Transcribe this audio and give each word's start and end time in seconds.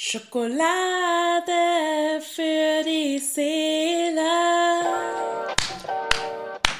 Schokolade 0.00 0.62
für 2.20 2.84
die 2.84 3.18
Seele. 3.18 4.22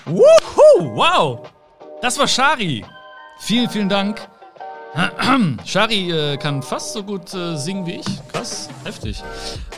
Wuhu, 0.07 0.95
wow. 0.95 1.41
Das 2.01 2.17
war 2.17 2.29
Shari. 2.29 2.85
Vielen, 3.41 3.69
vielen 3.69 3.89
Dank. 3.89 4.21
Shari 5.65 6.13
äh, 6.13 6.37
kann 6.37 6.63
fast 6.63 6.93
so 6.93 7.03
gut 7.03 7.35
äh, 7.35 7.57
singen 7.57 7.87
wie 7.87 7.97
ich. 7.97 8.07
Krass, 8.31 8.69
heftig. 8.85 9.21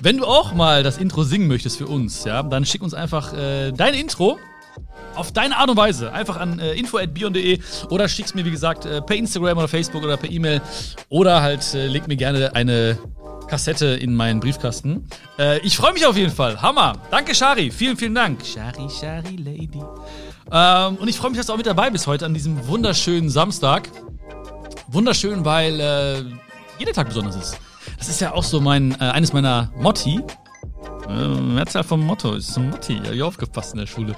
Wenn 0.02 0.18
du 0.18 0.26
auch 0.26 0.52
mal 0.52 0.82
das 0.82 0.98
Intro 0.98 1.22
singen 1.22 1.48
möchtest 1.48 1.78
für 1.78 1.86
uns, 1.86 2.24
ja, 2.24 2.42
dann 2.42 2.66
schick 2.66 2.82
uns 2.82 2.92
einfach 2.92 3.32
äh, 3.32 3.72
dein 3.72 3.94
Intro 3.94 4.38
auf 5.14 5.32
deine 5.32 5.56
Art 5.56 5.70
und 5.70 5.78
Weise. 5.78 6.12
Einfach 6.12 6.36
an 6.36 6.58
äh, 6.58 6.74
info.bion.de 6.74 7.58
oder 7.88 8.06
schick's 8.06 8.34
mir, 8.34 8.44
wie 8.44 8.50
gesagt, 8.50 8.84
äh, 8.84 9.00
per 9.00 9.16
Instagram 9.16 9.56
oder 9.56 9.68
Facebook 9.68 10.02
oder 10.02 10.18
per 10.18 10.30
E-Mail. 10.30 10.60
Oder 11.08 11.40
halt 11.40 11.72
äh, 11.72 11.86
leg 11.86 12.06
mir 12.06 12.16
gerne 12.16 12.54
eine 12.54 12.98
Kassette 13.50 13.86
in 13.86 14.14
meinen 14.14 14.38
Briefkasten. 14.38 15.08
Äh, 15.36 15.58
ich 15.66 15.76
freue 15.76 15.92
mich 15.92 16.06
auf 16.06 16.16
jeden 16.16 16.30
Fall. 16.30 16.62
Hammer. 16.62 16.98
Danke, 17.10 17.34
Shari. 17.34 17.72
Vielen, 17.72 17.96
vielen 17.96 18.14
Dank. 18.14 18.46
Shari, 18.46 18.88
Shari, 18.88 19.34
Lady. 19.36 19.82
Ähm, 20.52 20.96
und 20.96 21.08
ich 21.08 21.16
freue 21.16 21.30
mich, 21.30 21.38
dass 21.38 21.46
du 21.46 21.52
auch 21.52 21.56
mit 21.56 21.66
dabei 21.66 21.90
bist 21.90 22.06
heute 22.06 22.26
an 22.26 22.32
diesem 22.32 22.68
wunderschönen 22.68 23.28
Samstag. 23.28 23.90
Wunderschön, 24.86 25.44
weil 25.44 25.80
äh, 25.80 26.22
jeder 26.78 26.92
Tag 26.92 27.08
besonders 27.08 27.34
ist. 27.34 27.58
Das 27.98 28.08
ist 28.08 28.20
ja 28.20 28.34
auch 28.34 28.44
so 28.44 28.60
mein, 28.60 28.92
äh, 29.00 29.04
eines 29.04 29.32
meiner 29.32 29.72
Motti. 29.76 30.20
Äh, 31.08 31.26
Mehrzahl 31.26 31.82
vom 31.82 32.06
Motto 32.06 32.34
ist 32.34 32.56
ein 32.56 32.70
Motti. 32.70 33.00
Hab 33.04 33.12
ich 33.12 33.22
aufgepasst 33.22 33.72
in 33.72 33.80
der 33.80 33.86
Schule. 33.88 34.14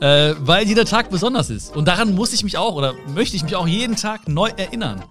Äh, 0.00 0.34
weil 0.38 0.64
jeder 0.64 0.84
Tag 0.84 1.10
besonders 1.10 1.50
ist. 1.50 1.74
Und 1.74 1.88
daran 1.88 2.14
muss 2.14 2.32
ich 2.32 2.44
mich 2.44 2.56
auch 2.56 2.76
oder 2.76 2.94
möchte 3.14 3.34
ich 3.34 3.42
mich 3.42 3.56
auch 3.56 3.66
jeden 3.66 3.96
Tag 3.96 4.28
neu 4.28 4.50
erinnern. 4.56 5.02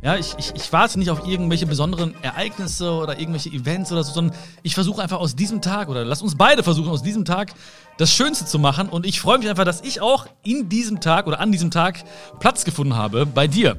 Ja, 0.00 0.16
ich, 0.16 0.34
ich, 0.38 0.52
ich 0.54 0.72
warte 0.72 0.96
nicht 0.98 1.10
auf 1.10 1.26
irgendwelche 1.26 1.66
besonderen 1.66 2.14
Ereignisse 2.22 2.92
oder 2.92 3.18
irgendwelche 3.18 3.48
Events 3.48 3.90
oder 3.90 4.04
so, 4.04 4.12
sondern 4.12 4.36
ich 4.62 4.74
versuche 4.74 5.02
einfach 5.02 5.18
aus 5.18 5.34
diesem 5.34 5.60
Tag 5.60 5.88
oder 5.88 6.04
lass 6.04 6.22
uns 6.22 6.36
beide 6.36 6.62
versuchen, 6.62 6.88
aus 6.88 7.02
diesem 7.02 7.24
Tag 7.24 7.52
das 7.96 8.12
Schönste 8.12 8.44
zu 8.44 8.60
machen. 8.60 8.88
Und 8.88 9.06
ich 9.06 9.20
freue 9.20 9.38
mich 9.38 9.48
einfach, 9.48 9.64
dass 9.64 9.80
ich 9.80 10.00
auch 10.00 10.26
in 10.44 10.68
diesem 10.68 11.00
Tag 11.00 11.26
oder 11.26 11.40
an 11.40 11.50
diesem 11.50 11.72
Tag 11.72 12.04
Platz 12.38 12.64
gefunden 12.64 12.94
habe 12.94 13.26
bei 13.26 13.48
dir. 13.48 13.76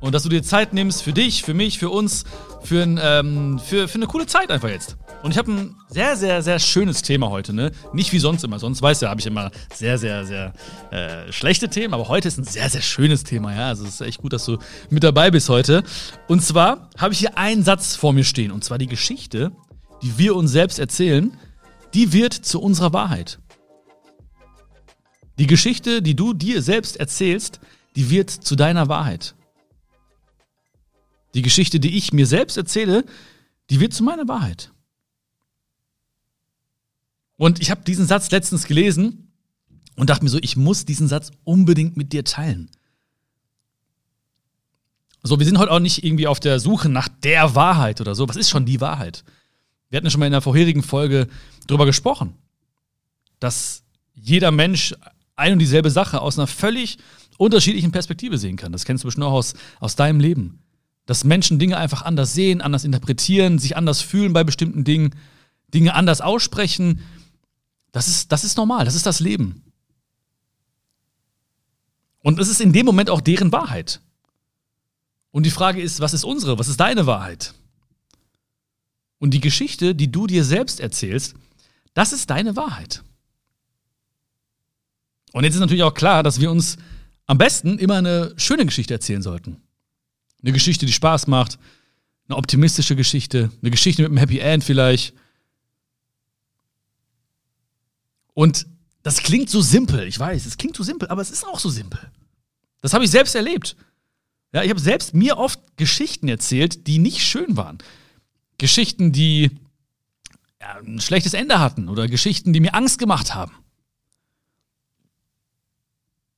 Und 0.00 0.14
dass 0.14 0.22
du 0.22 0.28
dir 0.28 0.42
Zeit 0.42 0.72
nimmst 0.72 1.02
für 1.02 1.12
dich, 1.12 1.42
für 1.42 1.54
mich, 1.54 1.78
für 1.78 1.90
uns, 1.90 2.24
für, 2.62 2.82
ein, 2.82 3.00
ähm, 3.02 3.58
für, 3.58 3.88
für 3.88 3.96
eine 3.96 4.06
coole 4.06 4.26
Zeit 4.26 4.50
einfach 4.50 4.68
jetzt. 4.68 4.96
Und 5.22 5.30
ich 5.30 5.38
habe 5.38 5.52
ein 5.52 5.76
sehr, 5.88 6.16
sehr, 6.16 6.42
sehr 6.42 6.58
schönes 6.58 7.02
Thema 7.02 7.30
heute, 7.30 7.52
ne? 7.54 7.72
Nicht 7.92 8.12
wie 8.12 8.18
sonst 8.18 8.44
immer. 8.44 8.58
Sonst 8.58 8.82
weißt 8.82 9.02
du, 9.02 9.08
habe 9.08 9.20
ich 9.20 9.26
immer 9.26 9.50
sehr, 9.72 9.96
sehr, 9.96 10.26
sehr 10.26 10.52
äh, 10.90 11.32
schlechte 11.32 11.68
Themen, 11.68 11.94
aber 11.94 12.08
heute 12.08 12.28
ist 12.28 12.38
ein 12.38 12.44
sehr, 12.44 12.68
sehr 12.68 12.82
schönes 12.82 13.24
Thema, 13.24 13.54
ja. 13.54 13.68
Also 13.68 13.84
es 13.84 13.94
ist 13.94 14.00
echt 14.02 14.20
gut, 14.20 14.32
dass 14.32 14.44
du 14.44 14.58
mit 14.90 15.02
dabei 15.02 15.30
bist 15.30 15.48
heute. 15.48 15.82
Und 16.28 16.42
zwar 16.42 16.90
habe 16.98 17.14
ich 17.14 17.20
hier 17.20 17.38
einen 17.38 17.62
Satz 17.62 17.96
vor 17.96 18.12
mir 18.12 18.24
stehen. 18.24 18.50
Und 18.50 18.64
zwar 18.64 18.78
die 18.78 18.86
Geschichte, 18.86 19.52
die 20.02 20.18
wir 20.18 20.36
uns 20.36 20.52
selbst 20.52 20.78
erzählen, 20.78 21.36
die 21.94 22.12
wird 22.12 22.34
zu 22.34 22.60
unserer 22.60 22.92
Wahrheit. 22.92 23.38
Die 25.38 25.46
Geschichte, 25.46 26.02
die 26.02 26.14
du 26.14 26.32
dir 26.32 26.62
selbst 26.62 26.96
erzählst, 26.96 27.60
die 27.96 28.10
wird 28.10 28.30
zu 28.30 28.56
deiner 28.56 28.88
Wahrheit. 28.88 29.34
Die 31.34 31.42
Geschichte, 31.42 31.80
die 31.80 31.96
ich 31.96 32.12
mir 32.12 32.26
selbst 32.26 32.56
erzähle, 32.56 33.04
die 33.70 33.80
wird 33.80 33.92
zu 33.92 34.02
meiner 34.04 34.28
Wahrheit. 34.28 34.70
Und 37.36 37.60
ich 37.60 37.70
habe 37.70 37.82
diesen 37.82 38.06
Satz 38.06 38.30
letztens 38.30 38.66
gelesen 38.66 39.32
und 39.96 40.10
dachte 40.10 40.24
mir 40.24 40.30
so, 40.30 40.38
ich 40.40 40.56
muss 40.56 40.84
diesen 40.84 41.08
Satz 41.08 41.32
unbedingt 41.44 41.96
mit 41.96 42.12
dir 42.12 42.24
teilen. 42.24 42.70
So, 45.22 45.38
wir 45.38 45.46
sind 45.46 45.58
heute 45.58 45.72
auch 45.72 45.80
nicht 45.80 46.04
irgendwie 46.04 46.26
auf 46.26 46.38
der 46.38 46.60
Suche 46.60 46.88
nach 46.88 47.08
der 47.08 47.54
Wahrheit 47.54 48.00
oder 48.00 48.14
so. 48.14 48.28
Was 48.28 48.36
ist 48.36 48.50
schon 48.50 48.66
die 48.66 48.80
Wahrheit? 48.80 49.24
Wir 49.88 49.96
hatten 49.96 50.06
ja 50.06 50.10
schon 50.10 50.20
mal 50.20 50.26
in 50.26 50.32
der 50.32 50.42
vorherigen 50.42 50.82
Folge 50.82 51.28
darüber 51.66 51.86
gesprochen, 51.86 52.34
dass 53.40 53.84
jeder 54.14 54.50
Mensch 54.50 54.94
ein 55.34 55.54
und 55.54 55.58
dieselbe 55.58 55.90
Sache 55.90 56.20
aus 56.20 56.38
einer 56.38 56.46
völlig 56.46 56.98
unterschiedlichen 57.38 57.90
Perspektive 57.90 58.38
sehen 58.38 58.56
kann. 58.56 58.70
Das 58.70 58.84
kennst 58.84 59.02
du 59.02 59.08
bestimmt 59.08 59.24
auch 59.24 59.32
aus, 59.32 59.54
aus 59.80 59.96
deinem 59.96 60.20
Leben. 60.20 60.63
Dass 61.06 61.24
Menschen 61.24 61.58
Dinge 61.58 61.76
einfach 61.76 62.02
anders 62.02 62.34
sehen, 62.34 62.60
anders 62.60 62.84
interpretieren, 62.84 63.58
sich 63.58 63.76
anders 63.76 64.00
fühlen 64.00 64.32
bei 64.32 64.44
bestimmten 64.44 64.84
Dingen, 64.84 65.14
Dinge 65.72 65.94
anders 65.94 66.20
aussprechen. 66.20 67.00
Das 67.92 68.08
ist, 68.08 68.32
das 68.32 68.44
ist 68.44 68.56
normal, 68.56 68.84
das 68.84 68.94
ist 68.94 69.06
das 69.06 69.20
Leben. 69.20 69.62
Und 72.20 72.40
es 72.40 72.48
ist 72.48 72.60
in 72.60 72.72
dem 72.72 72.86
Moment 72.86 73.10
auch 73.10 73.20
deren 73.20 73.52
Wahrheit. 73.52 74.00
Und 75.30 75.44
die 75.44 75.50
Frage 75.50 75.82
ist, 75.82 76.00
was 76.00 76.14
ist 76.14 76.24
unsere, 76.24 76.58
was 76.58 76.68
ist 76.68 76.80
deine 76.80 77.06
Wahrheit? 77.06 77.54
Und 79.18 79.32
die 79.32 79.40
Geschichte, 79.40 79.94
die 79.94 80.10
du 80.10 80.26
dir 80.26 80.44
selbst 80.44 80.80
erzählst, 80.80 81.34
das 81.92 82.12
ist 82.12 82.30
deine 82.30 82.56
Wahrheit. 82.56 83.02
Und 85.32 85.44
jetzt 85.44 85.54
ist 85.54 85.60
natürlich 85.60 85.82
auch 85.82 85.94
klar, 85.94 86.22
dass 86.22 86.40
wir 86.40 86.50
uns 86.50 86.78
am 87.26 87.38
besten 87.38 87.78
immer 87.78 87.96
eine 87.96 88.32
schöne 88.36 88.64
Geschichte 88.64 88.94
erzählen 88.94 89.22
sollten. 89.22 89.60
Eine 90.44 90.52
Geschichte, 90.52 90.84
die 90.84 90.92
Spaß 90.92 91.26
macht, 91.26 91.58
eine 92.28 92.36
optimistische 92.36 92.94
Geschichte, 92.96 93.50
eine 93.62 93.70
Geschichte 93.70 94.02
mit 94.02 94.10
einem 94.10 94.18
Happy 94.18 94.38
End 94.40 94.62
vielleicht. 94.62 95.14
Und 98.34 98.66
das 99.02 99.22
klingt 99.22 99.48
so 99.48 99.62
simpel, 99.62 100.06
ich 100.06 100.18
weiß, 100.18 100.44
es 100.44 100.58
klingt 100.58 100.76
so 100.76 100.82
simpel, 100.82 101.08
aber 101.08 101.22
es 101.22 101.30
ist 101.30 101.46
auch 101.46 101.58
so 101.58 101.70
simpel. 101.70 102.00
Das 102.82 102.92
habe 102.92 103.04
ich 103.04 103.10
selbst 103.10 103.34
erlebt. 103.34 103.74
Ja, 104.52 104.62
ich 104.62 104.68
habe 104.68 104.80
selbst 104.80 105.14
mir 105.14 105.38
oft 105.38 105.58
Geschichten 105.78 106.28
erzählt, 106.28 106.86
die 106.86 106.98
nicht 106.98 107.22
schön 107.22 107.56
waren. 107.56 107.78
Geschichten, 108.58 109.12
die 109.12 109.50
ja, 110.60 110.76
ein 110.84 111.00
schlechtes 111.00 111.32
Ende 111.32 111.58
hatten 111.58 111.88
oder 111.88 112.06
Geschichten, 112.06 112.52
die 112.52 112.60
mir 112.60 112.74
Angst 112.74 112.98
gemacht 112.98 113.34
haben. 113.34 113.52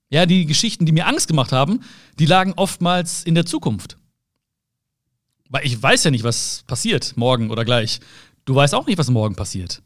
Ja, 0.08 0.26
die 0.26 0.46
Geschichten, 0.46 0.86
die 0.86 0.92
mir 0.92 1.06
Angst 1.06 1.28
gemacht 1.28 1.52
haben, 1.52 1.80
die 2.18 2.26
lagen 2.26 2.52
oftmals 2.54 3.24
in 3.24 3.34
der 3.34 3.46
Zukunft. 3.46 3.98
Weil 5.48 5.66
ich 5.66 5.80
weiß 5.80 6.04
ja 6.04 6.10
nicht, 6.10 6.24
was 6.24 6.64
passiert 6.66 7.16
morgen 7.16 7.50
oder 7.50 7.64
gleich. 7.64 8.00
Du 8.44 8.54
weißt 8.54 8.74
auch 8.74 8.86
nicht, 8.86 8.98
was 8.98 9.10
morgen 9.10 9.34
passiert. 9.34 9.82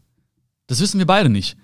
Das 0.66 0.80
wissen 0.80 0.98
wir 0.98 1.06
beide 1.06 1.28
nicht. 1.28 1.56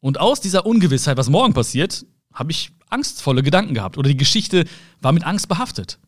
Und 0.00 0.18
aus 0.18 0.40
dieser 0.40 0.66
Ungewissheit, 0.66 1.16
was 1.16 1.28
morgen 1.28 1.54
passiert, 1.54 2.04
habe 2.32 2.52
ich 2.52 2.72
angstvolle 2.88 3.42
Gedanken 3.42 3.74
gehabt. 3.74 3.96
Oder 3.96 4.08
die 4.08 4.16
Geschichte 4.16 4.66
war 5.00 5.12
mit 5.12 5.24
Angst 5.24 5.48
behaftet. 5.48 5.98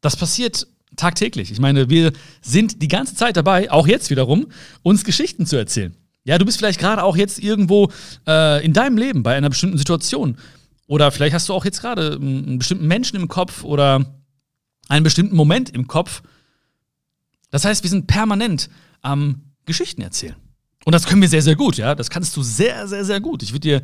Das 0.00 0.16
passiert 0.16 0.66
tagtäglich. 0.96 1.50
Ich 1.50 1.60
meine, 1.60 1.88
wir 1.90 2.12
sind 2.40 2.82
die 2.82 2.88
ganze 2.88 3.14
Zeit 3.14 3.36
dabei, 3.36 3.70
auch 3.70 3.86
jetzt 3.86 4.10
wiederum, 4.10 4.48
uns 4.82 5.04
Geschichten 5.04 5.46
zu 5.46 5.56
erzählen. 5.56 5.96
Ja, 6.28 6.36
du 6.36 6.44
bist 6.44 6.58
vielleicht 6.58 6.78
gerade 6.78 7.02
auch 7.02 7.16
jetzt 7.16 7.38
irgendwo 7.38 7.90
äh, 8.26 8.62
in 8.62 8.74
deinem 8.74 8.98
Leben 8.98 9.22
bei 9.22 9.34
einer 9.34 9.48
bestimmten 9.48 9.78
Situation. 9.78 10.36
Oder 10.86 11.10
vielleicht 11.10 11.34
hast 11.34 11.48
du 11.48 11.54
auch 11.54 11.64
jetzt 11.64 11.80
gerade 11.80 12.16
einen 12.20 12.58
bestimmten 12.58 12.86
Menschen 12.86 13.16
im 13.16 13.28
Kopf 13.28 13.64
oder 13.64 14.04
einen 14.90 15.04
bestimmten 15.04 15.34
Moment 15.34 15.70
im 15.70 15.86
Kopf. 15.86 16.20
Das 17.50 17.64
heißt, 17.64 17.82
wir 17.82 17.88
sind 17.88 18.08
permanent 18.08 18.68
am 19.00 19.40
Geschichten 19.64 20.02
erzählen. 20.02 20.36
Und 20.84 20.92
das 20.92 21.06
können 21.06 21.22
wir 21.22 21.30
sehr, 21.30 21.40
sehr 21.40 21.56
gut, 21.56 21.78
ja. 21.78 21.94
Das 21.94 22.10
kannst 22.10 22.36
du 22.36 22.42
sehr, 22.42 22.86
sehr, 22.86 23.06
sehr 23.06 23.20
gut. 23.20 23.42
Ich 23.42 23.52
würde 23.52 23.60
dir 23.60 23.82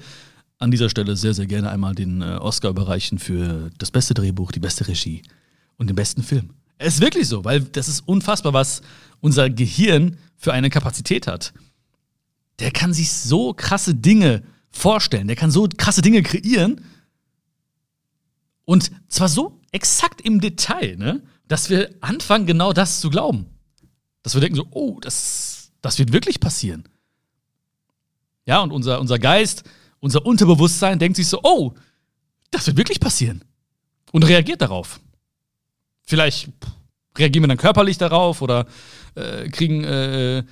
an 0.59 0.71
dieser 0.71 0.91
Stelle 0.91 1.17
sehr, 1.17 1.33
sehr 1.33 1.47
gerne 1.47 1.71
einmal 1.71 1.95
den 1.95 2.21
äh, 2.21 2.37
Oscar 2.43 2.69
überreichen 2.69 3.19
für 3.19 3.71
das 3.79 3.91
beste 3.91 4.13
Drehbuch, 4.13 4.53
die 4.53 4.61
beste 4.61 4.87
Regie 4.87 5.23
und 5.79 5.87
den 5.87 5.97
besten 5.97 6.23
Film. 6.23 6.51
Es 6.77 6.97
ist 6.97 7.01
wirklich 7.01 7.27
so, 7.27 7.43
weil 7.43 7.63
das 7.63 7.89
ist 7.89 8.01
unfassbar, 8.01 8.53
was 8.53 8.83
unser 9.23 9.49
Gehirn 9.49 10.19
für 10.37 10.53
eine 10.53 10.69
Kapazität 10.69 11.27
hat 11.27 11.55
der 12.59 12.71
kann 12.71 12.93
sich 12.93 13.13
so 13.13 13.53
krasse 13.55 13.95
Dinge 13.95 14.43
vorstellen, 14.71 15.27
der 15.27 15.37
kann 15.37 15.51
so 15.51 15.69
krasse 15.77 16.03
Dinge 16.03 16.23
kreieren. 16.23 16.85
Und 18.65 18.91
zwar 19.09 19.29
so 19.29 19.61
exakt 19.73 20.21
im 20.23 20.41
Detail, 20.41 20.97
ne, 20.97 21.23
dass 21.49 21.71
wir 21.71 21.95
anfangen, 22.01 22.47
genau 22.47 22.73
das 22.73 23.01
zu 23.01 23.11
glauben. 23.11 23.47
Dass 24.23 24.35
wir 24.35 24.41
denken 24.41 24.57
so, 24.57 24.67
oh, 24.71 24.99
das, 25.01 25.73
das 25.83 25.99
wird 25.99 26.13
wirklich 26.13 26.41
passieren. 26.41 26.89
Ja, 28.47 28.61
und 28.61 28.73
unser, 28.73 29.01
unser 29.01 29.19
Geist, 29.19 29.65
unser 30.01 30.25
Unterbewusstsein 30.25 30.99
denkt 30.99 31.17
sich 31.17 31.29
so, 31.29 31.41
oh, 31.43 31.75
das 32.51 32.67
wird 32.67 32.77
wirklich 32.77 33.01
passieren. 33.01 33.45
Und 34.13 34.23
reagiert 34.23 34.63
darauf. 34.63 35.01
Vielleicht 36.03 36.49
reagieren 37.19 37.45
wir 37.45 37.49
dann 37.49 37.57
körperlich 37.57 37.99
darauf 37.99 38.43
oder 38.43 38.67
äh, 39.15 39.49
kriegen 39.49 39.85
äh, 39.85 40.45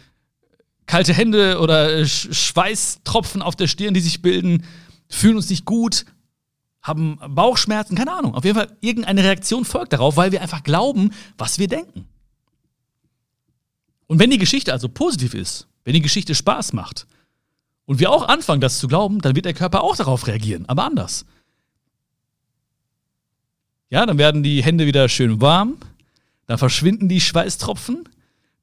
kalte 0.87 1.14
Hände 1.14 1.61
oder 1.61 1.93
äh, 1.93 2.06
Schweißtropfen 2.06 3.43
auf 3.43 3.56
der 3.56 3.67
Stirn, 3.67 3.94
die 3.94 4.00
sich 4.00 4.23
bilden, 4.23 4.64
fühlen 5.08 5.37
uns 5.37 5.50
nicht 5.50 5.64
gut, 5.64 6.05
haben 6.82 7.19
Bauchschmerzen, 7.29 7.96
keine 7.96 8.12
Ahnung. 8.12 8.34
Auf 8.34 8.44
jeden 8.44 8.56
Fall, 8.56 8.76
irgendeine 8.81 9.23
Reaktion 9.23 9.64
folgt 9.64 9.93
darauf, 9.93 10.17
weil 10.17 10.32
wir 10.32 10.43
einfach 10.43 10.62
glauben, 10.62 11.12
was 11.38 11.58
wir 11.58 11.69
denken. 11.69 12.08
Und 14.06 14.19
wenn 14.19 14.31
die 14.31 14.38
Geschichte 14.38 14.73
also 14.73 14.88
positiv 14.88 15.34
ist, 15.34 15.69
wenn 15.84 15.94
die 15.94 16.02
Geschichte 16.02 16.34
Spaß 16.34 16.73
macht 16.73 17.06
und 17.87 17.99
wir 17.99 18.11
auch 18.11 18.28
anfangen, 18.28 18.61
das 18.61 18.78
zu 18.78 18.88
glauben, 18.88 19.20
dann 19.20 19.37
wird 19.37 19.46
der 19.46 19.55
Körper 19.55 19.82
auch 19.82 19.96
darauf 19.96 20.26
reagieren, 20.26 20.69
aber 20.69 20.85
anders. 20.85 21.25
Ja, 23.88 24.05
dann 24.05 24.19
werden 24.19 24.43
die 24.43 24.62
Hände 24.62 24.87
wieder 24.87 25.08
schön 25.08 25.40
warm, 25.40 25.76
dann 26.46 26.58
verschwinden 26.58 27.08
die 27.08 27.20
Schweißtropfen, 27.20 28.08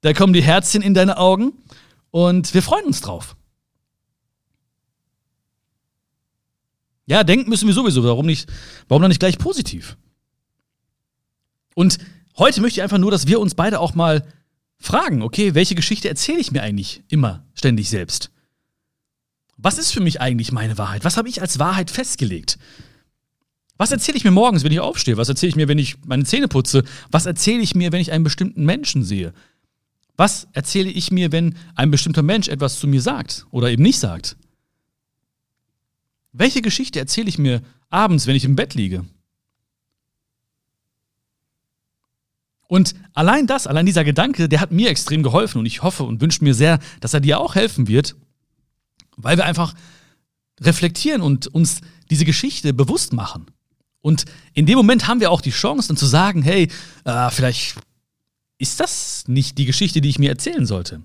da 0.02 0.14
kommen 0.14 0.34
die 0.34 0.44
Herzchen 0.44 0.82
in 0.82 0.94
deine 0.94 1.18
Augen 1.18 1.54
und 2.12 2.54
wir 2.54 2.62
freuen 2.62 2.86
uns 2.86 3.02
drauf. 3.02 3.36
Ja, 7.06 7.24
denken 7.24 7.50
müssen 7.50 7.68
wir 7.68 7.74
sowieso. 7.74 8.04
Warum 8.04 8.28
nicht, 8.28 8.52
warum 8.88 9.02
dann 9.02 9.10
nicht 9.10 9.20
gleich 9.20 9.40
positiv? 9.40 9.98
Und 11.74 11.98
heute 12.38 12.62
möchte 12.62 12.80
ich 12.80 12.84
einfach 12.84 13.00
nur, 13.00 13.10
dass 13.10 13.26
wir 13.26 13.40
uns 13.40 13.56
beide 13.56 13.80
auch 13.80 13.96
mal 13.96 14.28
fragen, 14.78 15.24
okay, 15.24 15.56
welche 15.56 15.76
Geschichte 15.76 16.08
erzähle 16.08 16.40
ich 16.40 16.52
mir 16.52 16.62
eigentlich 16.62 17.04
immer 17.10 17.46
ständig 17.54 17.90
selbst? 17.90 18.32
Was 19.58 19.78
ist 19.78 19.92
für 19.92 20.02
mich 20.02 20.22
eigentlich 20.22 20.52
meine 20.52 20.78
Wahrheit? 20.78 21.04
Was 21.04 21.18
habe 21.18 21.30
ich 21.30 21.42
als 21.42 21.60
Wahrheit 21.60 21.90
festgelegt? 21.92 22.58
Was 23.78 23.92
erzähle 23.92 24.18
ich 24.18 24.24
mir 24.24 24.32
morgens, 24.32 24.64
wenn 24.64 24.72
ich 24.72 24.80
aufstehe? 24.80 25.18
Was 25.18 25.30
erzähle 25.30 25.50
ich 25.50 25.56
mir, 25.56 25.68
wenn 25.68 25.80
ich 25.80 25.96
meine 26.06 26.26
Zähne 26.26 26.48
putze? 26.48 26.84
Was 27.12 27.26
erzähle 27.26 27.62
ich 27.62 27.76
mir, 27.76 27.92
wenn 27.92 28.02
ich 28.02 28.12
einen 28.12 28.24
bestimmten 28.24 28.66
Menschen 28.66 29.04
sehe? 29.04 29.34
Was 30.20 30.50
erzähle 30.52 30.90
ich 30.90 31.12
mir, 31.12 31.32
wenn 31.32 31.56
ein 31.76 31.92
bestimmter 31.92 32.24
Mensch 32.24 32.50
etwas 32.50 32.78
zu 32.78 32.90
mir 32.90 33.02
sagt 33.02 33.48
oder 33.52 33.72
eben 33.72 33.84
nicht 33.84 34.00
sagt? 34.00 34.36
Welche 36.34 36.62
Geschichte 36.62 37.00
erzähle 37.00 37.30
ich 37.30 37.38
mir 37.38 37.62
abends, 37.90 38.28
wenn 38.28 38.36
ich 38.36 38.44
im 38.44 38.58
Bett 38.58 38.74
liege? 38.74 39.06
Und 42.68 42.96
allein 43.14 43.48
das, 43.48 43.66
allein 43.66 43.86
dieser 43.86 44.04
Gedanke, 44.04 44.50
der 44.50 44.60
hat 44.60 44.74
mir 44.74 44.90
extrem 44.90 45.24
geholfen 45.24 45.60
und 45.60 45.66
ich 45.66 45.84
hoffe 45.84 46.04
und 46.04 46.20
wünsche 46.20 46.44
mir 46.44 46.54
sehr, 46.54 46.80
dass 47.00 47.14
er 47.14 47.22
dir 47.22 47.40
auch 47.40 47.56
helfen 47.56 47.88
wird, 47.88 48.18
weil 49.16 49.38
wir 49.38 49.46
einfach 49.46 49.74
reflektieren 50.60 51.22
und 51.22 51.48
uns 51.48 51.80
diese 52.10 52.26
Geschichte 52.26 52.74
bewusst 52.74 53.14
machen. 53.14 53.46
Und 54.02 54.26
in 54.54 54.66
dem 54.66 54.76
Moment 54.76 55.08
haben 55.08 55.22
wir 55.22 55.32
auch 55.32 55.40
die 55.40 55.52
Chance, 55.52 55.88
dann 55.88 55.98
zu 55.98 56.08
sagen, 56.08 56.42
hey, 56.42 56.68
äh, 57.06 57.30
vielleicht 57.30 57.78
ist 58.60 58.80
das 58.80 59.28
nicht 59.28 59.58
die 59.58 59.66
Geschichte, 59.66 60.02
die 60.02 60.10
ich 60.10 60.20
mir 60.20 60.30
erzählen 60.30 60.66
sollte. 60.66 61.02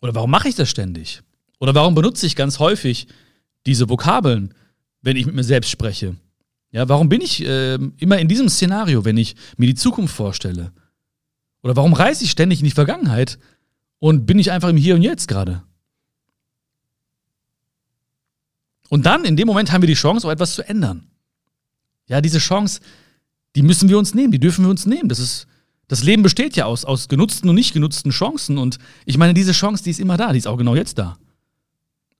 Oder 0.00 0.14
warum 0.14 0.30
mache 0.30 0.48
ich 0.48 0.54
das 0.54 0.70
ständig? 0.70 1.22
Oder 1.58 1.74
warum 1.74 1.94
benutze 1.94 2.26
ich 2.26 2.36
ganz 2.36 2.58
häufig 2.58 3.08
diese 3.66 3.88
Vokabeln, 3.88 4.54
wenn 5.00 5.16
ich 5.16 5.26
mit 5.26 5.34
mir 5.34 5.44
selbst 5.44 5.70
spreche? 5.70 6.16
Ja, 6.70 6.88
warum 6.88 7.08
bin 7.08 7.20
ich 7.20 7.44
äh, 7.44 7.78
immer 7.98 8.18
in 8.18 8.28
diesem 8.28 8.48
Szenario, 8.48 9.04
wenn 9.04 9.16
ich 9.16 9.34
mir 9.56 9.66
die 9.66 9.74
Zukunft 9.74 10.14
vorstelle? 10.14 10.72
Oder 11.62 11.76
warum 11.76 11.92
reise 11.92 12.24
ich 12.24 12.30
ständig 12.30 12.60
in 12.60 12.64
die 12.66 12.72
Vergangenheit 12.72 13.38
und 13.98 14.26
bin 14.26 14.38
ich 14.38 14.50
einfach 14.52 14.68
im 14.68 14.76
Hier 14.76 14.94
und 14.94 15.02
Jetzt 15.02 15.28
gerade? 15.28 15.62
Und 18.88 19.06
dann, 19.06 19.24
in 19.24 19.36
dem 19.36 19.46
Moment, 19.46 19.72
haben 19.72 19.80
wir 19.80 19.86
die 19.86 19.94
Chance, 19.94 20.26
auch 20.26 20.32
etwas 20.32 20.54
zu 20.54 20.68
ändern. 20.68 21.06
Ja, 22.08 22.20
diese 22.20 22.38
Chance, 22.38 22.80
die 23.56 23.62
müssen 23.62 23.88
wir 23.88 23.96
uns 23.96 24.12
nehmen, 24.12 24.32
die 24.32 24.40
dürfen 24.40 24.64
wir 24.64 24.70
uns 24.70 24.84
nehmen. 24.84 25.08
Das, 25.08 25.18
ist, 25.18 25.46
das 25.92 26.02
Leben 26.02 26.22
besteht 26.22 26.56
ja 26.56 26.64
aus, 26.64 26.86
aus 26.86 27.10
genutzten 27.10 27.50
und 27.50 27.54
nicht 27.54 27.74
genutzten 27.74 28.12
Chancen. 28.12 28.56
Und 28.56 28.78
ich 29.04 29.18
meine, 29.18 29.34
diese 29.34 29.52
Chance, 29.52 29.84
die 29.84 29.90
ist 29.90 30.00
immer 30.00 30.16
da, 30.16 30.32
die 30.32 30.38
ist 30.38 30.46
auch 30.46 30.56
genau 30.56 30.74
jetzt 30.74 30.96
da. 30.96 31.18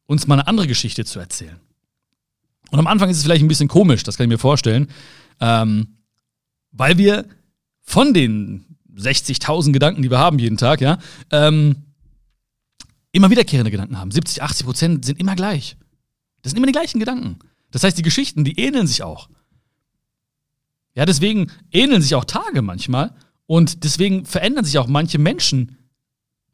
Uns 0.04 0.26
mal 0.26 0.34
eine 0.34 0.46
andere 0.46 0.66
Geschichte 0.66 1.06
zu 1.06 1.18
erzählen. 1.18 1.58
Und 2.70 2.78
am 2.78 2.86
Anfang 2.86 3.08
ist 3.08 3.16
es 3.16 3.22
vielleicht 3.22 3.42
ein 3.42 3.48
bisschen 3.48 3.68
komisch, 3.68 4.02
das 4.02 4.18
kann 4.18 4.24
ich 4.24 4.28
mir 4.28 4.36
vorstellen, 4.36 4.88
ähm, 5.40 5.96
weil 6.70 6.98
wir 6.98 7.24
von 7.80 8.12
den 8.12 8.66
60.000 8.94 9.72
Gedanken, 9.72 10.02
die 10.02 10.10
wir 10.10 10.18
haben 10.18 10.38
jeden 10.38 10.58
Tag, 10.58 10.82
ja, 10.82 10.98
ähm, 11.30 11.76
immer 13.10 13.30
wiederkehrende 13.30 13.70
Gedanken 13.70 13.98
haben. 13.98 14.10
70, 14.10 14.42
80 14.42 14.66
Prozent 14.66 15.04
sind 15.06 15.18
immer 15.18 15.34
gleich. 15.34 15.78
Das 16.42 16.50
sind 16.50 16.58
immer 16.58 16.66
die 16.66 16.74
gleichen 16.74 17.00
Gedanken. 17.00 17.38
Das 17.70 17.84
heißt, 17.84 17.96
die 17.96 18.02
Geschichten, 18.02 18.44
die 18.44 18.60
ähneln 18.60 18.86
sich 18.86 19.02
auch. 19.02 19.30
Ja, 20.94 21.06
deswegen 21.06 21.50
ähneln 21.70 22.02
sich 22.02 22.14
auch 22.14 22.26
Tage 22.26 22.60
manchmal 22.60 23.14
und 23.46 23.84
deswegen 23.84 24.24
verändern 24.24 24.64
sich 24.64 24.78
auch 24.78 24.86
manche 24.86 25.18
Menschen 25.18 25.76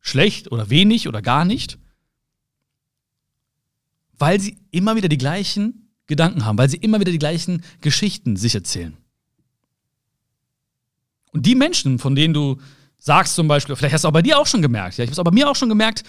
schlecht 0.00 0.50
oder 0.52 0.70
wenig 0.70 1.08
oder 1.08 1.22
gar 1.22 1.44
nicht, 1.44 1.78
weil 4.18 4.40
sie 4.40 4.58
immer 4.70 4.96
wieder 4.96 5.08
die 5.08 5.18
gleichen 5.18 5.90
Gedanken 6.06 6.44
haben, 6.44 6.58
weil 6.58 6.68
sie 6.68 6.78
immer 6.78 7.00
wieder 7.00 7.12
die 7.12 7.18
gleichen 7.18 7.62
Geschichten 7.80 8.36
sich 8.36 8.54
erzählen. 8.54 8.96
Und 11.32 11.46
die 11.46 11.54
Menschen, 11.54 11.98
von 11.98 12.14
denen 12.14 12.34
du 12.34 12.56
sagst 12.98 13.34
zum 13.34 13.46
Beispiel, 13.46 13.76
vielleicht 13.76 13.94
hast 13.94 14.04
du 14.04 14.08
auch 14.08 14.12
bei 14.12 14.22
dir 14.22 14.38
auch 14.38 14.46
schon 14.46 14.62
gemerkt, 14.62 14.96
ja, 14.96 15.04
ich 15.04 15.08
habe 15.08 15.12
es 15.12 15.18
auch 15.18 15.24
bei 15.24 15.30
mir 15.30 15.48
auch 15.48 15.56
schon 15.56 15.68
gemerkt, 15.68 16.02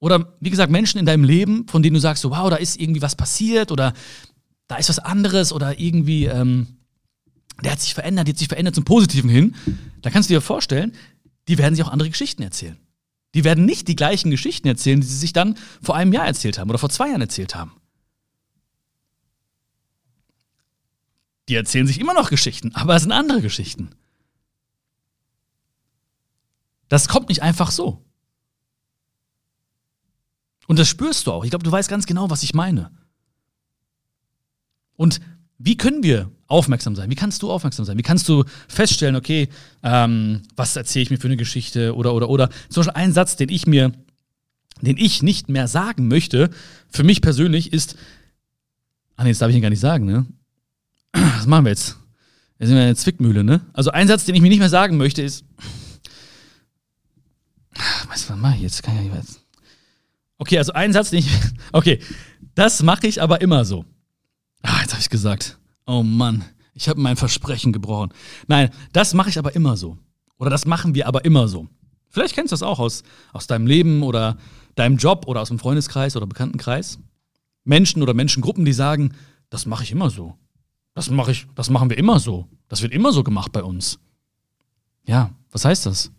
oder 0.00 0.34
wie 0.40 0.50
gesagt, 0.50 0.72
Menschen 0.72 0.98
in 0.98 1.06
deinem 1.06 1.24
Leben, 1.24 1.66
von 1.68 1.82
denen 1.82 1.94
du 1.94 2.00
sagst, 2.00 2.22
so, 2.22 2.30
wow, 2.30 2.50
da 2.50 2.56
ist 2.56 2.80
irgendwie 2.80 3.02
was 3.02 3.16
passiert 3.16 3.70
oder 3.70 3.92
da 4.66 4.76
ist 4.76 4.88
was 4.88 4.98
anderes 4.98 5.52
oder 5.52 5.78
irgendwie, 5.78 6.26
ähm, 6.26 6.78
der 7.62 7.72
hat 7.72 7.80
sich 7.80 7.94
verändert, 7.94 8.26
die 8.26 8.32
hat 8.32 8.38
sich 8.38 8.48
verändert 8.48 8.74
zum 8.74 8.84
Positiven 8.84 9.30
hin, 9.30 9.54
da 10.02 10.10
kannst 10.10 10.28
du 10.28 10.34
dir 10.34 10.40
vorstellen, 10.40 10.92
die 11.48 11.58
werden 11.58 11.74
sich 11.74 11.84
auch 11.84 11.92
andere 11.92 12.10
Geschichten 12.10 12.42
erzählen. 12.42 12.78
Die 13.34 13.44
werden 13.44 13.64
nicht 13.64 13.88
die 13.88 13.96
gleichen 13.96 14.30
Geschichten 14.30 14.68
erzählen, 14.68 15.00
die 15.00 15.06
sie 15.06 15.16
sich 15.16 15.32
dann 15.32 15.56
vor 15.82 15.96
einem 15.96 16.12
Jahr 16.12 16.26
erzählt 16.26 16.58
haben 16.58 16.70
oder 16.70 16.78
vor 16.78 16.90
zwei 16.90 17.08
Jahren 17.08 17.20
erzählt 17.20 17.54
haben. 17.54 17.72
Die 21.48 21.56
erzählen 21.56 21.86
sich 21.86 22.00
immer 22.00 22.14
noch 22.14 22.30
Geschichten, 22.30 22.74
aber 22.74 22.94
es 22.96 23.02
sind 23.02 23.12
andere 23.12 23.42
Geschichten. 23.42 23.90
Das 26.88 27.08
kommt 27.08 27.28
nicht 27.28 27.42
einfach 27.42 27.70
so. 27.70 28.04
Und 30.66 30.78
das 30.78 30.88
spürst 30.88 31.26
du 31.26 31.32
auch. 31.32 31.44
Ich 31.44 31.50
glaube, 31.50 31.64
du 31.64 31.72
weißt 31.72 31.90
ganz 31.90 32.06
genau, 32.06 32.30
was 32.30 32.42
ich 32.42 32.54
meine. 32.54 32.90
Und 34.96 35.20
wie 35.58 35.76
können 35.76 36.02
wir 36.02 36.30
aufmerksam 36.46 36.94
sein? 36.96 37.10
Wie 37.10 37.14
kannst 37.14 37.42
du 37.42 37.50
aufmerksam 37.50 37.84
sein? 37.84 37.98
Wie 37.98 38.02
kannst 38.02 38.28
du 38.28 38.44
feststellen, 38.68 39.16
okay, 39.16 39.48
ähm, 39.82 40.42
was 40.56 40.76
erzähle 40.76 41.04
ich 41.04 41.10
mir 41.10 41.18
für 41.18 41.28
eine 41.28 41.36
Geschichte 41.36 41.94
oder 41.94 42.14
oder 42.14 42.28
oder 42.28 42.50
zum 42.68 42.82
Beispiel 42.82 43.00
ein 43.00 43.12
Satz, 43.12 43.36
den 43.36 43.48
ich 43.48 43.66
mir, 43.66 43.92
den 44.80 44.96
ich 44.96 45.22
nicht 45.22 45.48
mehr 45.48 45.68
sagen 45.68 46.08
möchte, 46.08 46.50
für 46.88 47.04
mich 47.04 47.20
persönlich 47.20 47.72
ist, 47.72 47.96
ah 49.16 49.24
nee, 49.24 49.30
das 49.30 49.38
darf 49.38 49.48
ich 49.48 49.54
Ihnen 49.54 49.62
gar 49.62 49.70
nicht 49.70 49.80
sagen, 49.80 50.04
ne? 50.04 50.26
Was 51.12 51.46
machen 51.46 51.64
wir 51.64 51.70
jetzt? 51.70 51.96
Wir 52.58 52.66
sind 52.66 52.76
in 52.76 52.82
einer 52.82 52.96
Zwickmühle, 52.96 53.44
ne? 53.44 53.60
Also 53.72 53.90
ein 53.90 54.08
Satz, 54.08 54.24
den 54.24 54.34
ich 54.34 54.40
mir 54.40 54.48
nicht 54.48 54.58
mehr 54.58 54.68
sagen 54.68 54.96
möchte, 54.96 55.22
ist, 55.22 55.44
was 58.08 58.28
mache 58.36 58.56
ich 58.56 58.62
jetzt? 58.62 58.82
Kann 58.82 58.96
ich 58.96 59.08
ja 59.08 59.16
nicht 59.16 59.40
Okay, 60.38 60.58
also 60.58 60.72
ein 60.72 60.92
Satz, 60.92 61.10
den 61.10 61.20
ich. 61.20 61.28
Okay, 61.72 61.98
das 62.54 62.82
mache 62.82 63.06
ich 63.06 63.20
aber 63.20 63.40
immer 63.40 63.64
so. 63.64 63.84
Ah, 64.62 64.80
jetzt 64.82 64.92
habe 64.92 65.00
ich 65.00 65.10
gesagt. 65.10 65.58
Oh 65.86 66.02
Mann, 66.02 66.44
ich 66.74 66.88
habe 66.88 67.00
mein 67.00 67.16
Versprechen 67.16 67.72
gebrochen. 67.72 68.12
Nein, 68.46 68.70
das 68.92 69.14
mache 69.14 69.30
ich 69.30 69.38
aber 69.38 69.54
immer 69.54 69.76
so. 69.76 69.98
Oder 70.38 70.50
das 70.50 70.66
machen 70.66 70.94
wir 70.94 71.06
aber 71.06 71.24
immer 71.24 71.48
so. 71.48 71.68
Vielleicht 72.08 72.34
kennst 72.34 72.52
du 72.52 72.54
das 72.54 72.62
auch 72.62 72.78
aus, 72.78 73.02
aus 73.32 73.46
deinem 73.46 73.66
Leben 73.66 74.02
oder 74.02 74.38
deinem 74.74 74.96
Job 74.96 75.26
oder 75.26 75.40
aus 75.40 75.48
dem 75.48 75.58
Freundeskreis 75.58 76.16
oder 76.16 76.26
Bekanntenkreis. 76.26 76.98
Menschen 77.64 78.02
oder 78.02 78.14
Menschengruppen, 78.14 78.64
die 78.64 78.72
sagen, 78.72 79.14
das 79.50 79.66
mache 79.66 79.84
ich 79.84 79.92
immer 79.92 80.10
so. 80.10 80.36
Das 80.94 81.10
mache 81.10 81.32
ich, 81.32 81.46
das 81.54 81.70
machen 81.70 81.90
wir 81.90 81.98
immer 81.98 82.20
so. 82.20 82.48
Das 82.68 82.82
wird 82.82 82.92
immer 82.92 83.12
so 83.12 83.24
gemacht 83.24 83.52
bei 83.52 83.62
uns. 83.62 83.98
Ja, 85.06 85.30
was 85.50 85.64
heißt 85.64 85.86
das? 85.86 86.10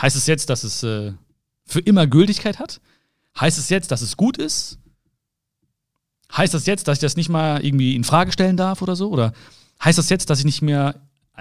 Heißt 0.00 0.16
es 0.16 0.26
jetzt, 0.26 0.50
dass 0.50 0.64
es 0.64 0.82
äh, 0.82 1.12
für 1.64 1.80
immer 1.80 2.06
Gültigkeit 2.06 2.58
hat? 2.58 2.80
Heißt 3.38 3.58
es 3.58 3.68
jetzt, 3.68 3.90
dass 3.90 4.02
es 4.02 4.16
gut 4.16 4.36
ist? 4.36 4.78
Heißt 6.36 6.54
das 6.54 6.66
jetzt, 6.66 6.88
dass 6.88 6.98
ich 6.98 7.02
das 7.02 7.16
nicht 7.16 7.28
mal 7.28 7.64
irgendwie 7.64 7.94
in 7.96 8.04
Frage 8.04 8.32
stellen 8.32 8.56
darf 8.56 8.82
oder 8.82 8.96
so? 8.96 9.08
Oder 9.10 9.32
heißt 9.82 9.98
das 9.98 10.10
jetzt, 10.10 10.30
dass 10.30 10.40
ich 10.40 10.44
nicht 10.44 10.62
mehr 10.62 11.00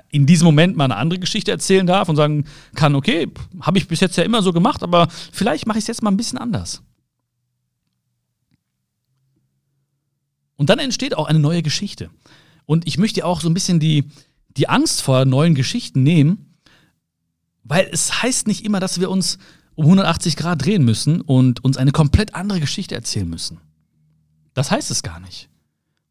in 0.09 0.25
diesem 0.25 0.45
Moment 0.45 0.77
mal 0.77 0.85
eine 0.85 0.95
andere 0.95 1.19
Geschichte 1.19 1.51
erzählen 1.51 1.87
darf 1.87 2.07
und 2.07 2.15
sagen 2.15 2.45
kann, 2.75 2.95
okay, 2.95 3.27
habe 3.61 3.77
ich 3.77 3.87
bis 3.87 3.99
jetzt 3.99 4.15
ja 4.17 4.23
immer 4.23 4.41
so 4.41 4.53
gemacht, 4.53 4.83
aber 4.83 5.07
vielleicht 5.31 5.65
mache 5.65 5.79
ich 5.79 5.83
es 5.83 5.87
jetzt 5.87 6.03
mal 6.03 6.11
ein 6.11 6.17
bisschen 6.17 6.37
anders. 6.37 6.81
Und 10.55 10.69
dann 10.69 10.79
entsteht 10.79 11.15
auch 11.15 11.27
eine 11.27 11.39
neue 11.39 11.61
Geschichte. 11.61 12.09
Und 12.65 12.87
ich 12.87 12.97
möchte 12.97 13.25
auch 13.25 13.41
so 13.41 13.49
ein 13.49 13.53
bisschen 13.53 13.79
die, 13.79 14.05
die 14.55 14.69
Angst 14.69 15.01
vor 15.01 15.25
neuen 15.25 15.55
Geschichten 15.55 16.03
nehmen, 16.03 16.57
weil 17.63 17.87
es 17.91 18.21
heißt 18.23 18.47
nicht 18.47 18.65
immer, 18.65 18.79
dass 18.79 18.99
wir 18.99 19.09
uns 19.09 19.37
um 19.75 19.85
180 19.85 20.35
Grad 20.35 20.65
drehen 20.65 20.83
müssen 20.83 21.21
und 21.21 21.63
uns 21.63 21.77
eine 21.77 21.91
komplett 21.91 22.33
andere 22.33 22.59
Geschichte 22.59 22.95
erzählen 22.95 23.29
müssen. 23.29 23.59
Das 24.57 24.71
heißt 24.71 24.89
es 24.89 25.03
gar 25.03 25.19
nicht. 25.19 25.49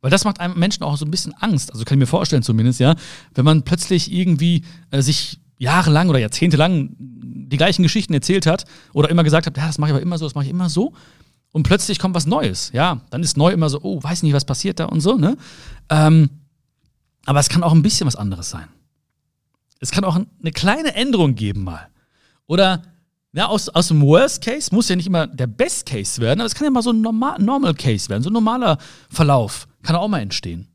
Weil 0.01 0.13
das 0.13 0.25
macht 0.25 0.39
einem 0.39 0.57
Menschen 0.57 0.85
auch 0.85 0.97
so 0.97 1.05
ein 1.05 1.11
bisschen 1.11 1.35
Angst. 1.35 1.73
Also 1.73 1.85
kann 1.85 1.99
ich 1.99 1.99
mir 1.99 2.07
vorstellen 2.07 2.45
zumindest, 2.45 2.79
ja, 2.79 2.95
wenn 3.35 3.45
man 3.45 3.65
plötzlich 3.65 4.13
irgendwie 4.13 4.63
äh, 4.93 5.03
sich 5.03 5.41
jahrelang 5.59 6.09
oder 6.11 6.21
jahrzehntelang 6.21 6.95
die 6.97 7.57
gleichen 7.57 7.83
Geschichten 7.83 8.15
erzählt 8.15 8.47
hat 8.47 8.65
oder 8.93 9.11
immer 9.11 9.25
gesagt 9.25 9.49
hat, 9.49 9.57
ja, 9.57 9.67
das 9.67 9.79
mache 9.79 9.91
ich 9.91 9.95
aber 9.95 10.03
immer 10.03 10.17
so, 10.17 10.27
das 10.27 10.37
mache 10.37 10.45
ich 10.45 10.53
immer 10.53 10.69
so. 10.69 10.93
Und 11.51 11.65
plötzlich 11.65 11.99
kommt 11.99 12.15
was 12.15 12.27
Neues, 12.27 12.71
ja. 12.73 13.01
Dann 13.11 13.25
ist 13.25 13.37
neu 13.37 13.51
immer 13.51 13.69
so, 13.69 13.81
oh, 13.83 14.01
weiß 14.01 14.23
nicht, 14.23 14.33
was 14.33 14.45
passiert 14.45 14.79
da 14.79 14.85
und 14.85 15.01
so, 15.01 15.17
ne? 15.17 15.37
Ähm, 15.91 16.31
aber 17.25 17.41
es 17.41 17.49
kann 17.49 17.65
auch 17.65 17.73
ein 17.73 17.83
bisschen 17.83 18.07
was 18.07 18.15
anderes 18.15 18.49
sein. 18.49 18.69
Es 19.81 19.91
kann 19.91 20.05
auch 20.05 20.15
eine 20.15 20.53
kleine 20.53 20.95
Änderung 20.95 21.35
geben 21.35 21.65
mal. 21.65 21.89
Oder 22.47 22.83
ja, 23.37 23.49
aus, 23.49 23.69
aus 23.69 23.89
dem 23.89 24.01
Worst 24.01 24.43
Case 24.43 24.75
muss 24.75 24.89
ja 24.89 24.97
nicht 24.97 25.07
immer 25.07 25.27
der 25.27 25.47
Best 25.47 25.85
Case 25.85 26.21
werden, 26.23 26.41
aber 26.41 26.47
es 26.47 26.55
kann 26.55 26.65
ja 26.65 26.71
mal 26.71 26.83
so 26.83 26.91
ein 26.91 27.03
normal, 27.03 27.39
Normal 27.39 27.75
Case 27.75 28.09
werden, 28.09 28.23
so 28.23 28.31
ein 28.31 28.33
normaler 28.33 28.79
Verlauf 29.11 29.69
kann 29.83 29.95
auch 29.95 30.09
mal 30.09 30.21
entstehen. 30.21 30.69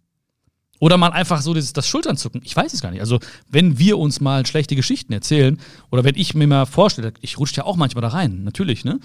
Oder 0.80 0.98
mal 0.98 1.12
einfach 1.12 1.42
so 1.42 1.54
das, 1.54 1.88
Schultern 1.88 2.18
zucken. 2.18 2.42
Ich 2.44 2.56
weiß 2.56 2.74
es 2.74 2.82
gar 2.82 2.92
nicht. 2.92 3.02
Also, 3.02 3.20
wenn 3.48 3.78
wir 3.78 4.00
uns 4.00 4.20
mal 4.20 4.46
schlechte 4.46 4.76
Geschichten 4.76 5.14
erzählen, 5.14 5.60
oder 5.92 6.04
wenn 6.04 6.16
ich 6.16 6.34
mir 6.34 6.48
mal 6.48 6.66
vorstelle, 6.66 7.14
ich 7.22 7.38
rutsche 7.38 7.58
ja 7.58 7.66
auch 7.66 7.76
manchmal 7.76 8.02
da 8.02 8.08
rein, 8.10 8.44
natürlich, 8.44 8.84
ne? 8.84 9.00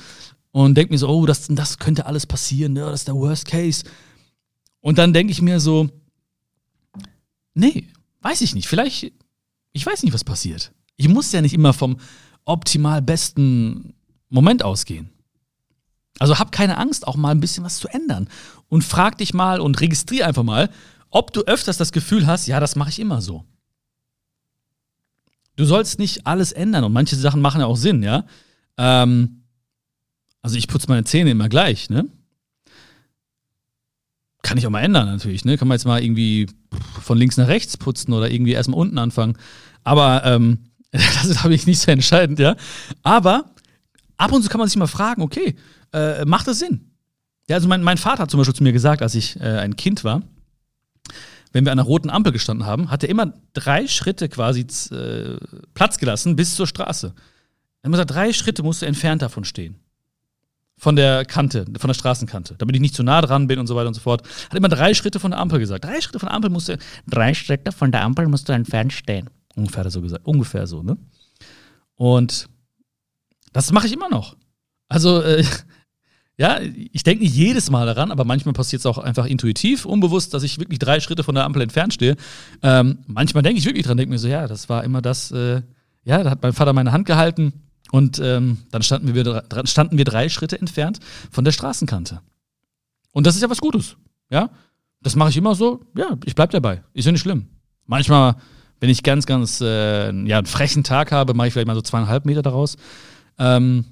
Und 0.52 0.74
denke 0.74 0.92
mir 0.92 0.98
so, 0.98 1.08
oh, 1.08 1.26
das, 1.26 1.46
das 1.50 1.78
könnte 1.78 2.06
alles 2.06 2.26
passieren, 2.26 2.74
ne? 2.74 2.80
das 2.80 3.00
ist 3.00 3.08
der 3.08 3.14
Worst 3.14 3.46
Case. 3.46 3.84
Und 4.80 4.96
dann 4.96 5.12
denke 5.12 5.32
ich 5.32 5.42
mir 5.42 5.60
so, 5.60 5.90
nee, 7.52 7.88
weiß 8.22 8.40
ich 8.40 8.54
nicht. 8.54 8.68
Vielleicht, 8.68 9.12
ich 9.72 9.84
weiß 9.84 10.02
nicht, 10.02 10.14
was 10.14 10.24
passiert. 10.24 10.72
Ich 10.96 11.08
muss 11.08 11.32
ja 11.32 11.42
nicht 11.42 11.52
immer 11.52 11.74
vom 11.74 11.98
optimal 12.46 13.02
besten 13.02 13.94
Moment 14.30 14.64
ausgehen. 14.64 15.10
Also 16.18 16.38
hab 16.38 16.50
keine 16.50 16.78
Angst, 16.78 17.06
auch 17.06 17.16
mal 17.16 17.30
ein 17.30 17.40
bisschen 17.40 17.64
was 17.64 17.78
zu 17.78 17.88
ändern. 17.88 18.28
Und 18.68 18.82
frag 18.82 19.18
dich 19.18 19.34
mal 19.34 19.60
und 19.60 19.80
registrier 19.80 20.26
einfach 20.26 20.42
mal, 20.42 20.70
ob 21.10 21.32
du 21.32 21.42
öfters 21.42 21.76
das 21.76 21.92
Gefühl 21.92 22.26
hast, 22.26 22.46
ja, 22.46 22.58
das 22.58 22.74
mache 22.74 22.90
ich 22.90 22.98
immer 22.98 23.20
so. 23.20 23.44
Du 25.56 25.64
sollst 25.64 25.98
nicht 25.98 26.26
alles 26.26 26.52
ändern 26.52 26.84
und 26.84 26.92
manche 26.92 27.16
Sachen 27.16 27.40
machen 27.40 27.60
ja 27.60 27.66
auch 27.66 27.76
Sinn, 27.76 28.02
ja. 28.02 28.24
Ähm, 28.76 29.42
also 30.42 30.56
ich 30.56 30.68
putze 30.68 30.88
meine 30.88 31.04
Zähne 31.04 31.30
immer 31.30 31.48
gleich, 31.48 31.90
ne? 31.90 32.06
Kann 34.42 34.58
ich 34.58 34.66
auch 34.66 34.70
mal 34.70 34.82
ändern 34.82 35.06
natürlich, 35.06 35.44
ne? 35.44 35.56
Kann 35.56 35.68
man 35.68 35.76
jetzt 35.76 35.86
mal 35.86 36.02
irgendwie 36.02 36.46
von 37.02 37.18
links 37.18 37.36
nach 37.36 37.48
rechts 37.48 37.76
putzen 37.76 38.12
oder 38.12 38.30
irgendwie 38.30 38.52
erstmal 38.52 38.78
unten 38.78 38.98
anfangen. 38.98 39.38
Aber 39.82 40.24
ähm, 40.24 40.70
das 41.14 41.26
ist, 41.26 41.40
glaube 41.40 41.54
ich, 41.54 41.66
nicht 41.66 41.80
so 41.80 41.90
entscheidend, 41.90 42.38
ja. 42.38 42.56
Aber 43.02 43.50
ab 44.16 44.32
und 44.32 44.42
zu 44.42 44.48
kann 44.48 44.58
man 44.58 44.68
sich 44.68 44.76
mal 44.76 44.86
fragen, 44.86 45.22
okay, 45.22 45.56
äh, 45.92 46.24
macht 46.24 46.46
das 46.48 46.58
Sinn? 46.58 46.90
Ja, 47.48 47.56
also 47.56 47.68
mein, 47.68 47.82
mein 47.82 47.98
Vater 47.98 48.22
hat 48.22 48.30
zum 48.30 48.38
Beispiel 48.38 48.54
zu 48.54 48.62
mir 48.62 48.72
gesagt, 48.72 49.02
als 49.02 49.14
ich 49.14 49.38
äh, 49.40 49.58
ein 49.58 49.76
Kind 49.76 50.04
war, 50.04 50.22
wenn 51.52 51.64
wir 51.64 51.72
an 51.72 51.78
einer 51.78 51.86
roten 51.86 52.10
Ampel 52.10 52.32
gestanden 52.32 52.66
haben, 52.66 52.90
hat 52.90 53.02
er 53.02 53.08
immer 53.08 53.32
drei 53.54 53.86
Schritte 53.86 54.28
quasi 54.28 54.66
äh, 54.90 55.36
Platz 55.74 55.98
gelassen 55.98 56.36
bis 56.36 56.54
zur 56.54 56.66
Straße. 56.66 57.14
Er 57.82 57.88
hat 57.88 57.92
gesagt, 57.92 58.10
drei 58.10 58.32
Schritte 58.32 58.62
musst 58.62 58.82
du 58.82 58.86
entfernt 58.86 59.22
davon 59.22 59.44
stehen. 59.44 59.76
Von 60.78 60.96
der 60.96 61.24
Kante, 61.24 61.64
von 61.78 61.88
der 61.88 61.94
Straßenkante, 61.94 62.56
damit 62.58 62.74
ich 62.74 62.82
nicht 62.82 62.94
zu 62.94 63.02
nah 63.02 63.22
dran 63.22 63.46
bin 63.46 63.58
und 63.58 63.66
so 63.66 63.76
weiter 63.76 63.88
und 63.88 63.94
so 63.94 64.00
fort. 64.00 64.22
Hat 64.50 64.54
immer 64.54 64.68
drei 64.68 64.92
Schritte 64.92 65.18
von 65.20 65.30
der 65.30 65.40
Ampel 65.40 65.58
gesagt. 65.58 65.84
Drei 65.84 66.00
Schritte 66.02 66.18
von 66.18 66.28
der 66.28 66.34
Ampel 66.34 66.50
musst 66.50 66.68
du, 66.68 66.76
drei 67.06 67.32
Schritte 67.32 67.72
von 67.72 67.90
der 67.92 68.02
Ampel 68.02 68.28
musst 68.28 68.48
du 68.48 68.52
entfernt 68.52 68.92
stehen. 68.92 69.30
Ungefähr 69.56 69.90
so 69.90 70.00
gesagt. 70.02 70.26
Ungefähr 70.26 70.66
so, 70.66 70.82
ne? 70.82 70.96
Und 71.96 72.48
das 73.52 73.72
mache 73.72 73.86
ich 73.86 73.92
immer 73.92 74.10
noch. 74.10 74.36
Also, 74.88 75.22
äh, 75.22 75.42
ja, 76.36 76.60
ich 76.60 77.02
denke 77.02 77.24
nicht 77.24 77.34
jedes 77.34 77.70
Mal 77.70 77.86
daran, 77.86 78.12
aber 78.12 78.24
manchmal 78.24 78.52
passiert 78.52 78.80
es 78.80 78.86
auch 78.86 78.98
einfach 78.98 79.24
intuitiv, 79.24 79.86
unbewusst, 79.86 80.34
dass 80.34 80.42
ich 80.42 80.58
wirklich 80.58 80.78
drei 80.78 81.00
Schritte 81.00 81.24
von 81.24 81.34
der 81.34 81.44
Ampel 81.44 81.62
entfernt 81.62 81.94
stehe. 81.94 82.16
Ähm, 82.62 82.98
manchmal 83.06 83.42
denke 83.42 83.58
ich 83.58 83.64
wirklich 83.64 83.86
dran, 83.86 83.96
denke 83.96 84.12
mir 84.12 84.18
so, 84.18 84.28
ja, 84.28 84.46
das 84.46 84.68
war 84.68 84.84
immer 84.84 85.00
das, 85.00 85.30
äh, 85.32 85.62
ja, 86.04 86.22
da 86.22 86.30
hat 86.30 86.42
mein 86.42 86.52
Vater 86.52 86.74
meine 86.74 86.92
Hand 86.92 87.06
gehalten 87.06 87.54
und 87.92 88.18
ähm, 88.18 88.58
dann 88.70 88.82
standen 88.82 89.14
wir, 89.14 89.44
standen 89.64 89.96
wir 89.96 90.04
drei 90.04 90.28
Schritte 90.28 90.60
entfernt 90.60 91.00
von 91.30 91.44
der 91.44 91.52
Straßenkante. 91.52 92.20
Und 93.12 93.26
das 93.26 93.36
ist 93.36 93.42
ja 93.42 93.48
was 93.48 93.60
Gutes, 93.62 93.96
ja. 94.28 94.50
Das 95.00 95.16
mache 95.16 95.30
ich 95.30 95.36
immer 95.36 95.54
so, 95.54 95.80
ja, 95.96 96.18
ich 96.24 96.34
bleib 96.34 96.50
dabei. 96.50 96.82
Ist 96.92 97.06
ja 97.06 97.12
nicht 97.12 97.20
schlimm. 97.20 97.46
Manchmal, 97.86 98.36
wenn 98.80 98.90
ich 98.90 99.02
ganz, 99.02 99.26
ganz, 99.26 99.60
äh, 99.60 100.12
ja, 100.26 100.38
einen 100.38 100.46
frechen 100.46 100.84
Tag 100.84 101.12
habe, 101.12 101.34
mache 101.34 101.48
ich 101.48 101.52
vielleicht 101.52 101.66
mal 101.66 101.74
so 101.74 101.82
zweieinhalb 101.82 102.24
Meter 102.26 102.42
daraus. 102.42 102.76
Ähm, 103.38 103.86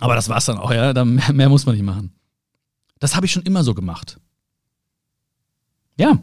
aber 0.00 0.14
das 0.14 0.28
war's 0.28 0.46
dann 0.46 0.58
auch, 0.58 0.72
ja. 0.72 0.92
Dann 0.92 1.14
mehr, 1.14 1.32
mehr 1.32 1.48
muss 1.48 1.66
man 1.66 1.74
nicht 1.74 1.84
machen. 1.84 2.12
Das 2.98 3.14
habe 3.16 3.26
ich 3.26 3.32
schon 3.32 3.42
immer 3.42 3.62
so 3.62 3.74
gemacht. 3.74 4.18
Ja. 5.98 6.18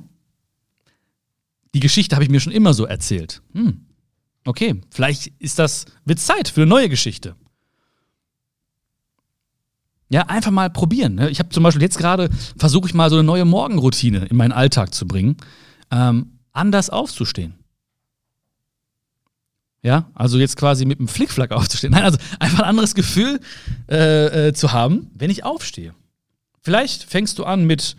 Die 1.73 1.79
Geschichte 1.79 2.15
habe 2.15 2.23
ich 2.23 2.29
mir 2.29 2.39
schon 2.39 2.51
immer 2.51 2.73
so 2.73 2.85
erzählt. 2.85 3.41
Hm. 3.53 3.85
Okay, 4.45 4.81
vielleicht 4.89 5.27
ist 5.39 5.59
das, 5.59 5.85
wird 6.03 6.19
Zeit 6.19 6.49
für 6.49 6.61
eine 6.61 6.69
neue 6.69 6.89
Geschichte. 6.89 7.35
Ja, 10.09 10.23
einfach 10.23 10.51
mal 10.51 10.69
probieren. 10.69 11.15
Ne? 11.15 11.29
Ich 11.29 11.39
habe 11.39 11.49
zum 11.49 11.63
Beispiel 11.63 11.81
jetzt 11.81 11.97
gerade, 11.97 12.29
versuche 12.57 12.87
ich 12.87 12.93
mal 12.93 13.09
so 13.09 13.15
eine 13.15 13.23
neue 13.23 13.45
Morgenroutine 13.45 14.25
in 14.25 14.35
meinen 14.35 14.51
Alltag 14.51 14.93
zu 14.93 15.07
bringen, 15.07 15.37
ähm, 15.89 16.39
anders 16.51 16.89
aufzustehen. 16.89 17.60
Ja, 19.83 20.11
also 20.13 20.37
jetzt 20.37 20.57
quasi 20.57 20.85
mit 20.85 20.99
einem 20.99 21.07
Flickflack 21.07 21.51
aufzustehen. 21.51 21.93
Nein, 21.93 22.03
also 22.03 22.17
einfach 22.39 22.59
ein 22.59 22.69
anderes 22.69 22.95
Gefühl 22.95 23.39
äh, 23.89 24.49
äh, 24.49 24.53
zu 24.53 24.71
haben, 24.71 25.09
wenn 25.15 25.29
ich 25.29 25.43
aufstehe. 25.43 25.93
Vielleicht 26.61 27.03
fängst 27.03 27.39
du 27.39 27.43
an 27.43 27.65
mit 27.65 27.95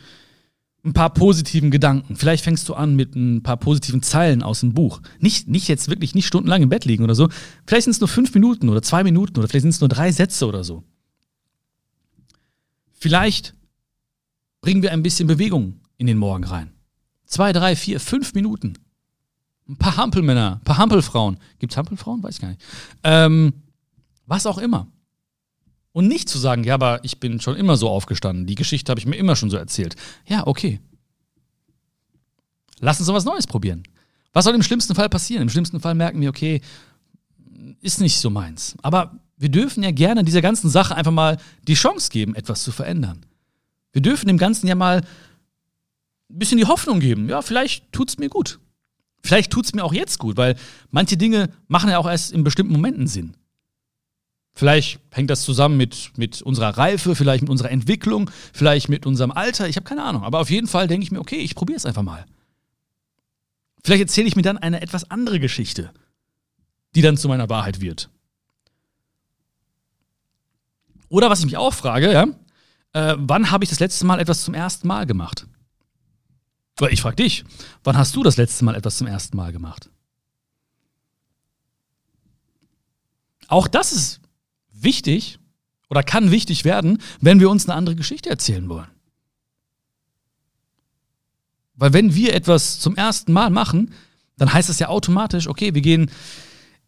ein 0.84 0.92
paar 0.92 1.12
positiven 1.12 1.70
Gedanken. 1.70 2.16
Vielleicht 2.16 2.44
fängst 2.44 2.68
du 2.68 2.74
an 2.74 2.96
mit 2.96 3.14
ein 3.14 3.42
paar 3.42 3.56
positiven 3.56 4.02
Zeilen 4.02 4.42
aus 4.42 4.60
dem 4.60 4.74
Buch. 4.74 5.00
Nicht, 5.20 5.48
nicht 5.48 5.68
jetzt 5.68 5.88
wirklich 5.88 6.14
nicht 6.14 6.26
stundenlang 6.26 6.62
im 6.62 6.68
Bett 6.68 6.84
liegen 6.84 7.04
oder 7.04 7.14
so. 7.14 7.28
Vielleicht 7.66 7.84
sind 7.84 7.92
es 7.92 8.00
nur 8.00 8.08
fünf 8.08 8.34
Minuten 8.34 8.68
oder 8.68 8.82
zwei 8.82 9.04
Minuten 9.04 9.38
oder 9.38 9.48
vielleicht 9.48 9.62
sind 9.62 9.70
es 9.70 9.80
nur 9.80 9.88
drei 9.88 10.10
Sätze 10.10 10.46
oder 10.46 10.64
so. 10.64 10.82
Vielleicht 12.92 13.54
bringen 14.60 14.82
wir 14.82 14.92
ein 14.92 15.02
bisschen 15.02 15.26
Bewegung 15.26 15.80
in 15.98 16.06
den 16.06 16.18
Morgen 16.18 16.44
rein. 16.44 16.72
Zwei, 17.26 17.52
drei, 17.52 17.76
vier, 17.76 17.98
fünf 17.98 18.34
Minuten. 18.34 18.74
Ein 19.72 19.76
paar 19.76 19.96
Hampelmänner, 19.96 20.58
ein 20.60 20.64
paar 20.64 20.76
Hampelfrauen. 20.76 21.38
Gibt 21.58 21.72
es 21.72 21.76
Hampelfrauen? 21.78 22.22
Weiß 22.22 22.34
ich 22.34 22.40
gar 22.42 22.48
nicht. 22.48 22.60
Ähm, 23.04 23.54
was 24.26 24.46
auch 24.46 24.58
immer. 24.58 24.86
Und 25.92 26.08
nicht 26.08 26.28
zu 26.28 26.38
sagen, 26.38 26.62
ja, 26.64 26.74
aber 26.74 27.02
ich 27.04 27.20
bin 27.20 27.40
schon 27.40 27.56
immer 27.56 27.76
so 27.76 27.88
aufgestanden. 27.88 28.46
Die 28.46 28.54
Geschichte 28.54 28.90
habe 28.90 29.00
ich 29.00 29.06
mir 29.06 29.16
immer 29.16 29.34
schon 29.34 29.48
so 29.48 29.56
erzählt. 29.56 29.96
Ja, 30.26 30.46
okay. 30.46 30.78
Lass 32.80 33.00
uns 33.00 33.08
was 33.08 33.24
Neues 33.24 33.46
probieren. 33.46 33.82
Was 34.34 34.44
soll 34.44 34.54
im 34.54 34.62
schlimmsten 34.62 34.94
Fall 34.94 35.08
passieren? 35.08 35.42
Im 35.42 35.48
schlimmsten 35.48 35.80
Fall 35.80 35.94
merken 35.94 36.20
wir, 36.20 36.28
okay, 36.28 36.60
ist 37.80 38.00
nicht 38.00 38.18
so 38.18 38.28
meins. 38.28 38.76
Aber 38.82 39.18
wir 39.38 39.48
dürfen 39.48 39.82
ja 39.82 39.90
gerne 39.90 40.22
dieser 40.22 40.42
ganzen 40.42 40.68
Sache 40.68 40.94
einfach 40.94 41.12
mal 41.12 41.38
die 41.66 41.74
Chance 41.74 42.10
geben, 42.10 42.34
etwas 42.34 42.62
zu 42.62 42.72
verändern. 42.72 43.24
Wir 43.92 44.02
dürfen 44.02 44.26
dem 44.26 44.38
Ganzen 44.38 44.66
ja 44.66 44.74
mal 44.74 44.98
ein 44.98 46.38
bisschen 46.38 46.58
die 46.58 46.66
Hoffnung 46.66 47.00
geben. 47.00 47.28
Ja, 47.28 47.40
vielleicht 47.42 47.90
tut 47.92 48.10
es 48.10 48.18
mir 48.18 48.28
gut. 48.28 48.58
Vielleicht 49.22 49.52
tut 49.52 49.66
es 49.66 49.74
mir 49.74 49.84
auch 49.84 49.92
jetzt 49.92 50.18
gut, 50.18 50.36
weil 50.36 50.56
manche 50.90 51.16
Dinge 51.16 51.50
machen 51.68 51.90
ja 51.90 51.98
auch 51.98 52.08
erst 52.08 52.32
in 52.32 52.44
bestimmten 52.44 52.72
Momenten 52.72 53.06
Sinn. 53.06 53.36
Vielleicht 54.54 55.00
hängt 55.10 55.30
das 55.30 55.42
zusammen 55.42 55.76
mit, 55.76 56.12
mit 56.16 56.42
unserer 56.42 56.76
Reife, 56.76 57.14
vielleicht 57.14 57.42
mit 57.42 57.50
unserer 57.50 57.70
Entwicklung, 57.70 58.30
vielleicht 58.52 58.88
mit 58.88 59.06
unserem 59.06 59.30
Alter. 59.30 59.68
Ich 59.68 59.76
habe 59.76 59.84
keine 59.84 60.02
Ahnung. 60.02 60.24
Aber 60.24 60.40
auf 60.40 60.50
jeden 60.50 60.66
Fall 60.66 60.88
denke 60.88 61.04
ich 61.04 61.10
mir, 61.10 61.20
okay, 61.20 61.36
ich 61.36 61.54
probiere 61.54 61.76
es 61.76 61.86
einfach 61.86 62.02
mal. 62.02 62.26
Vielleicht 63.82 64.02
erzähle 64.02 64.28
ich 64.28 64.36
mir 64.36 64.42
dann 64.42 64.58
eine 64.58 64.82
etwas 64.82 65.10
andere 65.10 65.40
Geschichte, 65.40 65.90
die 66.94 67.02
dann 67.02 67.16
zu 67.16 67.28
meiner 67.28 67.48
Wahrheit 67.48 67.80
wird. 67.80 68.10
Oder 71.08 71.30
was 71.30 71.40
ich 71.40 71.46
mich 71.46 71.56
auch 71.56 71.74
frage, 71.74 72.12
ja, 72.12 72.26
äh, 72.92 73.16
wann 73.18 73.50
habe 73.50 73.64
ich 73.64 73.70
das 73.70 73.80
letzte 73.80 74.04
Mal 74.06 74.20
etwas 74.20 74.44
zum 74.44 74.54
ersten 74.54 74.86
Mal 74.86 75.06
gemacht? 75.06 75.46
Ich 76.90 77.02
frage 77.02 77.16
dich, 77.16 77.44
wann 77.84 77.96
hast 77.96 78.16
du 78.16 78.22
das 78.22 78.36
letzte 78.36 78.64
Mal 78.64 78.74
etwas 78.74 78.96
zum 78.96 79.06
ersten 79.06 79.36
Mal 79.36 79.52
gemacht? 79.52 79.90
Auch 83.48 83.68
das 83.68 83.92
ist 83.92 84.20
wichtig 84.72 85.38
oder 85.90 86.02
kann 86.02 86.30
wichtig 86.30 86.64
werden, 86.64 86.98
wenn 87.20 87.38
wir 87.38 87.50
uns 87.50 87.68
eine 87.68 87.76
andere 87.76 87.96
Geschichte 87.96 88.30
erzählen 88.30 88.68
wollen. 88.68 88.88
Weil 91.74 91.92
wenn 91.92 92.14
wir 92.14 92.34
etwas 92.34 92.80
zum 92.80 92.96
ersten 92.96 93.32
Mal 93.32 93.50
machen, 93.50 93.92
dann 94.36 94.52
heißt 94.52 94.70
es 94.70 94.78
ja 94.78 94.88
automatisch, 94.88 95.48
okay, 95.48 95.74
wir 95.74 95.82
gehen 95.82 96.10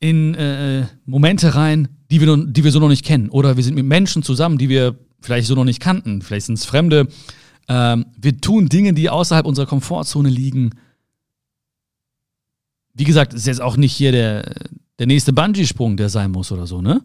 in 0.01 0.35
äh, 0.35 0.87
Momente 1.05 1.55
rein, 1.55 1.89
die 2.11 2.21
wir, 2.21 2.37
die 2.47 2.65
wir 2.65 2.73
so 2.73 2.81
noch 2.81 2.89
nicht 2.89 3.05
kennen. 3.05 3.29
Oder 3.29 3.57
wir 3.57 3.65
sind 3.65 3.75
mit 3.75 3.87
Menschen 3.87 4.23
zusammen, 4.23 4.59
die 4.59 4.69
wir 4.69 4.99
vielleicht 5.21 5.47
so 5.47 5.55
noch 5.55 5.65
nicht 5.65 5.81
kannten. 5.81 6.23
Vielleicht 6.23 6.47
sind 6.47 6.59
es 6.59 6.65
Fremde, 6.65 7.09
ähm, 7.69 8.07
wir 8.17 8.39
tun 8.41 8.69
Dinge, 8.69 8.93
die 8.93 9.11
außerhalb 9.11 9.47
unserer 9.47 9.67
Komfortzone 9.67 10.29
liegen. 10.29 10.71
Wie 12.93 13.05
gesagt, 13.05 13.35
ist 13.35 13.47
jetzt 13.47 13.61
auch 13.61 13.77
nicht 13.77 13.95
hier 13.95 14.13
der, 14.13 14.55
der 14.99 15.07
nächste 15.07 15.33
Bungee-Sprung, 15.33 15.97
der 15.97 16.09
sein 16.09 16.31
muss 16.31 16.53
oder 16.53 16.67
so, 16.67 16.81
ne? 16.81 17.03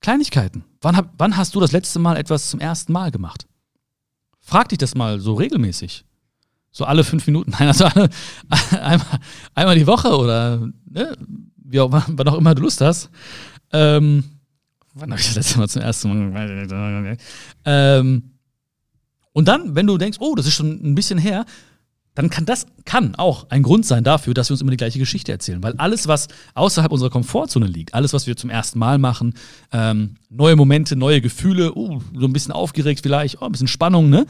Kleinigkeiten. 0.00 0.64
Wann, 0.80 0.96
hab, 0.96 1.12
wann 1.18 1.36
hast 1.36 1.54
du 1.54 1.60
das 1.60 1.72
letzte 1.72 1.98
Mal 1.98 2.16
etwas 2.16 2.50
zum 2.50 2.60
ersten 2.60 2.92
Mal 2.92 3.10
gemacht? 3.10 3.46
Frag 4.40 4.68
dich 4.68 4.78
das 4.78 4.94
mal 4.94 5.18
so 5.20 5.34
regelmäßig. 5.34 6.04
So 6.70 6.84
alle 6.84 7.02
fünf 7.02 7.26
Minuten, 7.26 7.50
nein, 7.58 7.68
also 7.68 7.86
alle, 7.86 8.08
einmal, 8.70 9.20
einmal 9.54 9.74
die 9.76 9.86
Woche 9.86 10.16
oder 10.16 10.68
ne, 10.86 11.16
wie 11.56 11.80
auch, 11.80 11.90
wann 11.90 12.28
auch 12.28 12.38
immer 12.38 12.54
du 12.54 12.62
Lust 12.62 12.80
hast. 12.80 13.10
Ähm, 13.72 14.24
wann 14.94 15.10
habe 15.10 15.20
ich 15.20 15.26
das 15.26 15.36
letzte 15.36 15.58
Mal 15.58 15.68
zum 15.68 15.82
ersten 15.82 16.32
Mal? 16.32 17.16
Ähm, 17.64 18.37
und 19.38 19.46
dann, 19.46 19.76
wenn 19.76 19.86
du 19.86 19.98
denkst, 19.98 20.18
oh, 20.20 20.34
das 20.34 20.46
ist 20.46 20.54
schon 20.54 20.80
ein 20.82 20.96
bisschen 20.96 21.16
her, 21.16 21.46
dann 22.16 22.28
kann 22.28 22.44
das 22.44 22.66
kann 22.84 23.14
auch 23.14 23.48
ein 23.50 23.62
Grund 23.62 23.86
sein 23.86 24.02
dafür, 24.02 24.34
dass 24.34 24.48
wir 24.48 24.54
uns 24.54 24.62
immer 24.62 24.72
die 24.72 24.76
gleiche 24.76 24.98
Geschichte 24.98 25.30
erzählen. 25.30 25.62
Weil 25.62 25.74
alles, 25.76 26.08
was 26.08 26.26
außerhalb 26.54 26.90
unserer 26.90 27.10
Komfortzone 27.10 27.68
liegt, 27.68 27.94
alles, 27.94 28.12
was 28.12 28.26
wir 28.26 28.36
zum 28.36 28.50
ersten 28.50 28.80
Mal 28.80 28.98
machen, 28.98 29.34
ähm, 29.70 30.16
neue 30.28 30.56
Momente, 30.56 30.96
neue 30.96 31.20
Gefühle, 31.20 31.72
uh, 31.72 32.00
so 32.12 32.26
ein 32.26 32.32
bisschen 32.32 32.50
aufgeregt 32.50 32.98
vielleicht, 33.04 33.40
oh, 33.40 33.44
ein 33.44 33.52
bisschen 33.52 33.68
Spannung, 33.68 34.10
ne? 34.10 34.26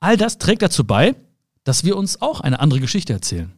All 0.00 0.16
das 0.16 0.38
trägt 0.38 0.62
dazu 0.62 0.84
bei, 0.84 1.14
dass 1.64 1.84
wir 1.84 1.98
uns 1.98 2.22
auch 2.22 2.40
eine 2.40 2.58
andere 2.58 2.80
Geschichte 2.80 3.12
erzählen. 3.12 3.52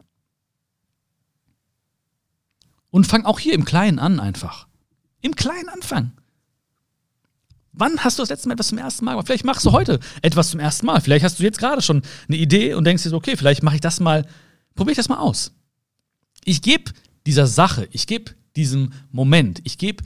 Und 2.91 3.07
fang 3.07 3.27
auch 3.27 3.39
hier 3.39 3.55
im 3.55 3.65
Kleinen 3.65 4.01
an 4.01 4.19
einfach. 4.19 4.67
Im 5.21 5.37
Kleinen 5.37 5.69
anfangen. 5.69 6.15
Wann 7.77 7.99
hast 8.05 8.19
du 8.19 8.23
das 8.23 8.31
letzte 8.31 8.49
Mal 8.49 8.55
etwas 8.55 8.69
zum 8.69 8.79
ersten 8.79 9.05
Mal? 9.05 9.21
Vielleicht 9.25 9.45
machst 9.45 9.67
du 9.67 9.73
heute 9.73 9.99
etwas 10.23 10.51
zum 10.51 10.61
ersten 10.61 10.87
Mal. 10.87 11.01
Vielleicht 11.01 11.25
hast 11.25 11.39
du 11.39 11.43
jetzt 11.43 11.59
gerade 11.59 11.83
schon 11.83 12.03
eine 12.29 12.37
Idee 12.37 12.75
und 12.75 12.85
denkst 12.85 13.03
dir 13.03 13.11
so, 13.11 13.17
okay, 13.17 13.37
vielleicht 13.37 13.63
mache 13.65 13.75
ich 13.75 13.81
das 13.81 13.99
mal, 14.01 14.25
probiere 14.75 14.93
ich 14.93 14.97
das 14.97 15.09
mal 15.09 15.19
aus. 15.19 15.53
Ich 16.45 16.63
gebe 16.63 16.93
dieser 17.27 17.47
Sache, 17.47 17.89
ich 17.91 18.07
gebe 18.07 18.33
diesem 18.55 18.93
Moment, 19.11 19.61
ich 19.65 19.79
gebe 19.79 20.05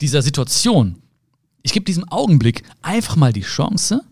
dieser 0.00 0.22
Situation, 0.22 1.02
ich 1.62 1.72
gebe 1.72 1.84
diesem 1.84 2.08
Augenblick 2.08 2.62
einfach 2.80 3.16
mal 3.16 3.32
die 3.32 3.42
Chance, 3.42 4.02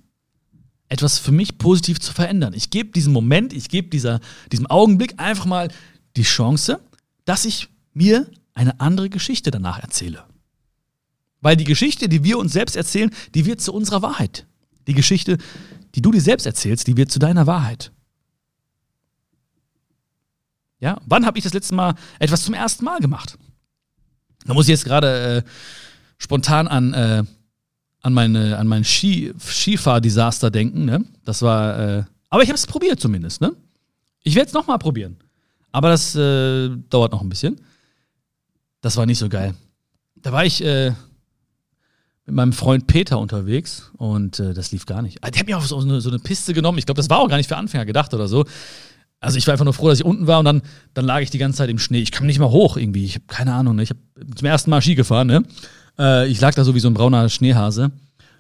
etwas 0.89 1.19
für 1.19 1.33
mich 1.33 1.59
positiv 1.59 2.01
zu 2.01 2.13
verändern. 2.13 2.53
Ich 2.55 2.71
gebe 2.71 2.91
diesem 2.91 3.13
Moment, 3.13 3.53
ich 3.53 3.69
gebe 3.69 3.89
diesem 3.89 4.67
Augenblick 4.67 5.15
einfach 5.19 5.47
mal 5.47 5.69
die 6.17 6.23
Chance, 6.23 6.81
dass 7.25 7.45
ich 7.45 7.69
mir 7.95 8.31
eine 8.53 8.79
andere 8.81 9.09
Geschichte 9.09 9.51
danach 9.51 9.79
erzähle. 9.79 10.25
Weil 11.47 11.57
die 11.57 11.63
Geschichte, 11.63 12.09
die 12.09 12.25
wir 12.25 12.39
uns 12.39 12.55
selbst 12.55 12.75
erzählen, 12.75 13.09
die 13.37 13.47
wird 13.47 13.61
zu 13.61 13.73
unserer 13.73 14.03
Wahrheit. 14.03 14.47
Die 14.89 14.95
Geschichte, 14.95 15.39
die 15.95 16.03
du 16.03 16.11
dir 16.11 16.21
selbst 16.21 16.45
erzählst, 16.45 16.89
die 16.89 16.97
wird 16.97 17.09
zu 17.13 17.21
deiner 17.21 17.47
Wahrheit. 17.47 17.93
Ja, 20.81 21.01
wann 21.07 21.25
habe 21.25 21.39
ich 21.39 21.45
das 21.45 21.55
letzte 21.55 21.77
Mal 21.77 21.95
etwas 22.19 22.43
zum 22.43 22.53
ersten 22.53 22.85
Mal 22.85 22.99
gemacht? 22.99 23.39
Da 24.45 24.55
muss 24.55 24.65
ich 24.65 24.71
jetzt 24.71 24.87
gerade 24.87 25.45
äh, 25.47 25.49
spontan 26.19 26.67
an, 26.67 26.93
äh, 26.95 27.23
an, 28.03 28.13
meine, 28.13 28.59
an 28.59 28.67
mein 28.67 28.83
Ski, 28.83 29.33
Skifahr-Desaster 29.39 30.51
denken. 30.51 30.85
Ne? 30.85 31.05
Das 31.25 31.43
war, 31.43 31.79
äh, 31.79 32.05
aber 32.29 32.43
ich 32.43 32.49
habe 32.49 32.57
es 32.57 32.67
probiert 32.67 32.99
zumindest. 32.99 33.41
Ne? 33.41 33.55
Ich 34.25 34.35
werde 34.35 34.49
es 34.49 34.53
nochmal 34.53 34.81
probieren. 34.81 35.17
Aber 35.71 35.91
das 35.91 36.17
äh, 36.17 36.71
dauert 36.91 37.13
noch 37.13 37.23
ein 37.23 37.29
bisschen. 37.29 37.61
Das 38.81 38.97
war 38.97 39.07
nicht 39.07 39.19
so 39.19 39.29
geil. 39.29 39.55
Da 40.17 40.33
war 40.33 40.45
ich 40.45 40.61
äh, 40.65 40.93
mit 42.27 42.35
meinem 42.35 42.53
Freund 42.53 42.89
Peter 42.89 43.19
unterwegs 43.19 43.91
und 43.97 44.41
äh, 44.41 44.53
das 44.53 44.73
lief 44.73 44.85
gar 44.85 45.01
nicht. 45.01 45.23
Der 45.23 45.41
hat 45.41 45.47
mir 45.47 45.57
auf 45.57 45.67
so 45.67 45.79
eine, 45.79 46.01
so 46.01 46.11
eine 46.11 46.19
Piste 46.19 46.53
genommen. 46.55 46.79
Ich 46.79 46.87
glaube, 46.87 46.99
das 46.99 47.09
war 47.09 47.21
auch 47.21 47.29
gar 47.29 47.37
nicht 47.37 47.49
für 47.49 47.57
Anfänger 47.57 47.87
gedacht 47.87 48.13
oder 48.15 48.27
so. 48.27 48.45
Also 49.21 49.39
ich 49.39 49.47
war 49.47 49.53
einfach 49.53 49.65
nur 49.65 49.75
froh, 49.75 49.89
dass 49.89 50.01
ich 50.01 50.05
unten 50.05 50.27
war 50.27 50.41
und 50.41 50.45
dann, 50.45 50.63
dann 50.93 51.05
lag 51.05 51.21
ich 51.21 51.31
die 51.31 51.39
ganze 51.39 51.59
Zeit 51.59 51.71
im 51.71 51.79
Schnee. 51.79 52.01
Ich 52.01 52.11
kam 52.11 52.27
nicht 52.27 52.39
mal 52.39 52.51
hoch 52.51 52.77
irgendwie. 52.77 53.05
Ich 53.05 53.15
habe 53.15 53.25
keine 53.29 53.55
Ahnung. 53.55 53.77
Ne? 53.77 53.85
Ich 53.85 53.91
habe 53.91 54.01
zum 54.35 54.47
ersten 54.47 54.71
Mal 54.71 54.83
Ski 54.83 54.97
gefahren. 54.97 55.29
Ne? 55.29 55.45
Äh, 55.99 56.29
ich 56.29 56.41
lag 56.41 56.55
da 56.55 56.65
so 56.65 56.75
wie 56.75 56.81
so 56.81 56.89
ein 56.89 56.95
brauner 56.95 57.29
Schneehase 57.29 57.93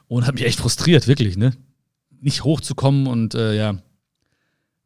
und 0.08 0.26
hat 0.26 0.34
mich 0.34 0.44
echt 0.44 0.58
frustriert, 0.58 1.06
wirklich. 1.06 1.36
Ne? 1.36 1.52
Nicht 2.20 2.44
hochzukommen 2.44 3.06
und 3.06 3.34
äh, 3.34 3.56
ja, 3.56 3.76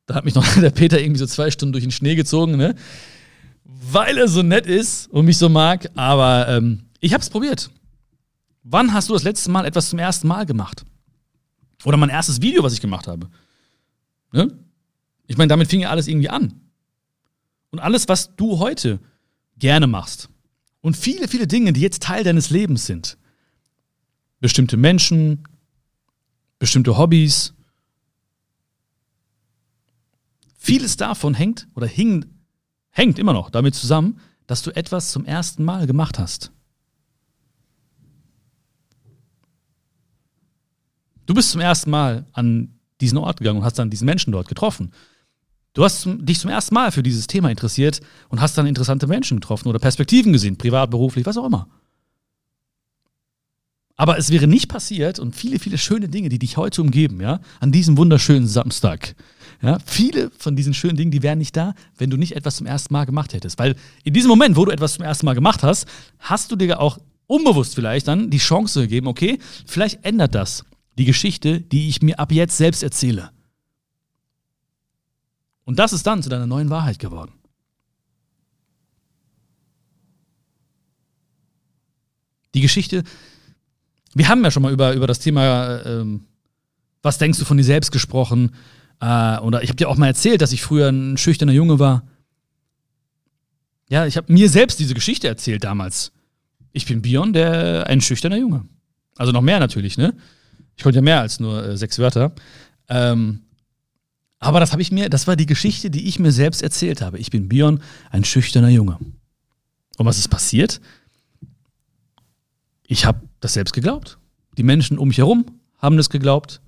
da 0.07 0.14
hat 0.14 0.25
mich 0.26 0.35
noch 0.35 0.47
der 0.61 0.71
Peter 0.71 1.00
irgendwie 1.00 1.21
so 1.21 1.26
zwei 1.26 1.50
Stunden 1.50 1.73
durch 1.73 1.85
den 1.85 1.90
Schnee 1.90 2.16
gezogen, 2.16 2.57
ne? 2.57 2.75
Weil 3.64 4.19
er 4.19 4.28
so 4.28 4.42
nett 4.42 4.66
ist 4.66 5.11
und 5.11 5.25
mich 5.25 5.38
so 5.38 5.49
mag. 5.49 5.90
Aber 5.95 6.49
ähm, 6.49 6.83
ich 7.00 7.14
habe 7.14 7.23
es 7.23 7.30
probiert. 7.30 7.71
Wann 8.62 8.93
hast 8.93 9.09
du 9.09 9.14
das 9.14 9.23
letzte 9.23 9.50
Mal 9.50 9.64
etwas 9.64 9.90
zum 9.90 9.99
ersten 9.99 10.29
Mal 10.29 10.47
gemacht? 10.47 10.85
Oder 11.85 11.97
mein 11.97 12.11
erstes 12.11 12.43
Video, 12.43 12.62
was 12.62 12.73
ich 12.73 12.81
gemacht 12.81 13.07
habe. 13.09 13.31
Ne? 14.33 14.52
Ich 15.26 15.37
meine, 15.37 15.49
damit 15.49 15.69
fing 15.69 15.81
ja 15.81 15.90
alles 15.90 16.09
irgendwie 16.09 16.29
an. 16.29 16.61
Und 17.71 17.79
alles, 17.79 18.09
was 18.09 18.37
du 18.37 18.59
heute 18.59 19.00
gerne 19.57 19.87
machst. 19.87 20.29
Und 20.81 20.97
viele, 20.97 21.29
viele 21.29 21.47
Dinge, 21.47 21.73
die 21.73 21.81
jetzt 21.81 22.02
Teil 22.02 22.25
deines 22.25 22.50
Lebens 22.50 22.87
sind. 22.87 23.17
Bestimmte 24.40 24.76
Menschen, 24.76 25.45
bestimmte 26.59 26.99
Hobbys, 26.99 27.55
Vieles 30.62 30.99
davon 30.99 31.33
hängt 31.33 31.69
oder 31.75 31.87
hing, 31.87 32.26
hängt 32.90 33.19
immer 33.19 33.33
noch 33.33 33.49
damit 33.49 33.75
zusammen, 33.75 34.21
dass 34.47 34.61
du 34.61 34.71
etwas 34.76 35.11
zum 35.11 35.25
ersten 35.25 35.64
Mal 35.64 35.87
gemacht 35.87 36.19
hast. 36.19 36.52
Du 41.30 41.34
bist 41.34 41.52
zum 41.52 41.60
ersten 41.60 41.90
Mal 41.90 42.26
an 42.32 42.71
diesen 43.00 43.16
Ort 43.16 43.38
gegangen 43.38 43.60
und 43.60 43.64
hast 43.64 43.78
dann 43.78 43.88
diesen 43.88 44.04
Menschen 44.04 44.32
dort 44.32 44.49
getroffen. 44.49 44.90
Du 45.75 45.84
hast 45.84 46.04
dich 46.04 46.40
zum 46.40 46.50
ersten 46.50 46.75
Mal 46.75 46.90
für 46.90 47.04
dieses 47.04 47.28
Thema 47.28 47.50
interessiert 47.50 48.00
und 48.30 48.40
hast 48.40 48.58
dann 48.58 48.66
interessante 48.66 49.06
Menschen 49.06 49.38
getroffen 49.38 49.69
oder 49.69 49.78
Perspektiven 49.78 50.32
gesehen, 50.32 50.58
privat, 50.58 50.90
beruflich, 50.90 51.25
was 51.26 51.36
auch 51.36 51.47
immer. 51.47 51.69
Aber 53.95 54.19
es 54.19 54.32
wäre 54.32 54.49
nicht 54.49 54.69
passiert 54.69 55.21
und 55.21 55.36
viele, 55.36 55.60
viele 55.60 55.78
schöne 55.78 56.08
Dinge, 56.08 56.30
die 56.30 56.40
dich 56.40 56.56
heute 56.56 56.82
umgeben, 56.82 57.21
ja, 57.21 57.38
an 57.60 57.71
diesem 57.71 57.97
wunderschönen 57.97 58.49
Samstag, 58.49 59.14
ja, 59.62 59.78
viele 59.86 60.32
von 60.36 60.56
diesen 60.56 60.75
schönen 60.75 60.97
Dingen, 60.97 61.12
die 61.12 61.23
wären 61.23 61.38
nicht 61.38 61.56
da, 61.56 61.75
wenn 61.97 62.10
du 62.10 62.16
nicht 62.16 62.34
etwas 62.34 62.56
zum 62.56 62.66
ersten 62.66 62.93
Mal 62.93 63.04
gemacht 63.04 63.34
hättest. 63.34 63.56
Weil 63.60 63.76
in 64.02 64.14
diesem 64.14 64.30
Moment, 64.30 64.56
wo 64.56 64.64
du 64.64 64.73
etwas 64.73 64.95
zum 64.95 65.04
ersten 65.04 65.26
Mal 65.26 65.34
gemacht 65.34 65.62
hast, 65.62 65.86
hast 66.19 66.50
du 66.50 66.56
dir 66.56 66.80
auch 66.80 66.99
unbewusst 67.28 67.76
vielleicht 67.76 68.08
dann 68.08 68.30
die 68.30 68.38
Chance 68.38 68.80
gegeben, 68.80 69.06
okay, 69.06 69.38
vielleicht 69.64 70.04
ändert 70.04 70.34
das 70.34 70.64
die 70.99 71.05
Geschichte, 71.05 71.61
die 71.61 71.89
ich 71.89 72.03
mir 72.03 72.19
ab 72.19 72.33
jetzt 72.33 72.57
selbst 72.57 72.83
erzähle. 72.83 73.31
Und 75.65 75.79
das 75.79 75.93
ist 75.93 76.07
dann 76.07 76.23
zu 76.23 76.29
deiner 76.29 76.47
neuen 76.47 76.71
Wahrheit 76.71 76.99
geworden. 76.99 77.33
Die 82.55 82.61
Geschichte, 82.61 83.05
wir 84.15 84.29
haben 84.29 84.43
ja 84.43 84.50
schon 84.50 84.63
mal 84.63 84.73
über, 84.73 84.95
über 84.95 85.07
das 85.07 85.21
Thema, 85.21 85.85
ähm, 85.85 86.26
was 87.03 87.19
denkst 87.19 87.39
du 87.39 87.45
von 87.45 87.57
dir 87.57 87.65
selbst 87.65 87.93
gesprochen, 87.93 88.55
äh, 89.00 89.39
oder 89.39 89.63
ich 89.63 89.69
habe 89.69 89.76
dir 89.76 89.89
auch 89.89 89.97
mal 89.97 90.09
erzählt, 90.09 90.43
dass 90.43 90.53
ich 90.53 90.63
früher 90.63 90.89
ein 90.89 91.17
schüchterner 91.17 91.53
Junge 91.53 91.79
war. 91.79 92.03
Ja, 93.89 94.07
ich 94.07 94.17
habe 94.17 94.33
mir 94.33 94.49
selbst 94.49 94.79
diese 94.79 94.95
Geschichte 94.95 95.29
erzählt 95.29 95.65
damals. 95.65 96.13
Ich 96.73 96.87
bin 96.87 97.03
Bion, 97.03 97.33
der 97.33 97.87
ein 97.87 98.00
schüchterner 98.00 98.37
Junge. 98.37 98.65
Also 99.17 99.33
noch 99.33 99.41
mehr 99.41 99.59
natürlich, 99.59 99.97
ne? 99.97 100.15
Ich 100.80 100.82
konnte 100.82 100.97
ja 100.97 101.02
mehr 101.02 101.21
als 101.21 101.40
nur 101.40 101.62
äh, 101.62 101.76
sechs 101.76 101.99
Wörter. 101.99 102.32
Ähm, 102.88 103.43
aber 104.38 104.60
das 104.60 104.73
habe 104.73 104.80
ich 104.80 104.90
mir, 104.90 105.10
das 105.10 105.26
war 105.26 105.36
die 105.36 105.45
Geschichte, 105.45 105.90
die 105.90 106.08
ich 106.08 106.19
mir 106.19 106.32
selbst 106.32 106.62
erzählt 106.62 107.02
habe. 107.02 107.19
Ich 107.19 107.30
bin 107.30 107.50
Bion, 107.50 107.82
ein 108.10 108.25
schüchterner 108.25 108.71
Junge. 108.71 108.97
Und 109.99 110.06
was 110.06 110.16
ist 110.16 110.28
passiert? 110.28 110.80
Ich 112.86 113.04
habe 113.04 113.21
das 113.40 113.52
selbst 113.52 113.75
geglaubt. 113.75 114.16
Die 114.56 114.62
Menschen 114.62 114.97
um 114.97 115.08
mich 115.08 115.19
herum 115.19 115.45
haben 115.76 115.99
das 115.99 116.08
geglaubt. 116.08 116.62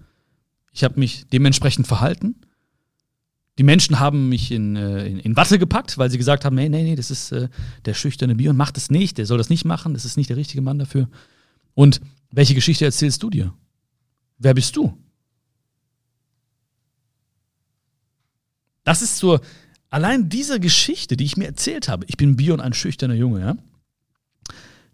Ich 0.74 0.84
habe 0.84 1.00
mich 1.00 1.24
dementsprechend 1.32 1.86
verhalten. 1.86 2.34
Die 3.56 3.64
Menschen 3.64 3.98
haben 3.98 4.28
mich 4.28 4.52
in, 4.52 4.76
äh, 4.76 5.06
in, 5.06 5.20
in, 5.20 5.36
Watte 5.36 5.58
gepackt, 5.58 5.96
weil 5.96 6.10
sie 6.10 6.18
gesagt 6.18 6.44
haben, 6.44 6.56
nee, 6.56 6.68
nee, 6.68 6.82
nee, 6.82 6.96
das 6.96 7.10
ist 7.10 7.32
äh, 7.32 7.48
der 7.86 7.94
schüchterne 7.94 8.34
Bion, 8.34 8.58
macht 8.58 8.76
das 8.76 8.90
nicht, 8.90 9.16
der 9.16 9.24
soll 9.24 9.38
das 9.38 9.48
nicht 9.48 9.64
machen, 9.64 9.94
das 9.94 10.04
ist 10.04 10.18
nicht 10.18 10.28
der 10.28 10.36
richtige 10.36 10.60
Mann 10.60 10.78
dafür. 10.78 11.08
Und 11.72 12.02
welche 12.30 12.54
Geschichte 12.54 12.84
erzählst 12.84 13.22
du 13.22 13.30
dir? 13.30 13.54
Wer 14.42 14.54
bist 14.54 14.76
du? 14.76 14.98
Das 18.82 19.00
ist 19.00 19.18
so, 19.18 19.38
allein 19.88 20.28
diese 20.28 20.58
Geschichte, 20.58 21.16
die 21.16 21.24
ich 21.24 21.36
mir 21.36 21.46
erzählt 21.46 21.88
habe, 21.88 22.04
ich 22.08 22.16
bin 22.16 22.34
Bion, 22.34 22.60
ein 22.60 22.72
schüchterner 22.72 23.14
Junge, 23.14 23.40
ja, 23.40 23.56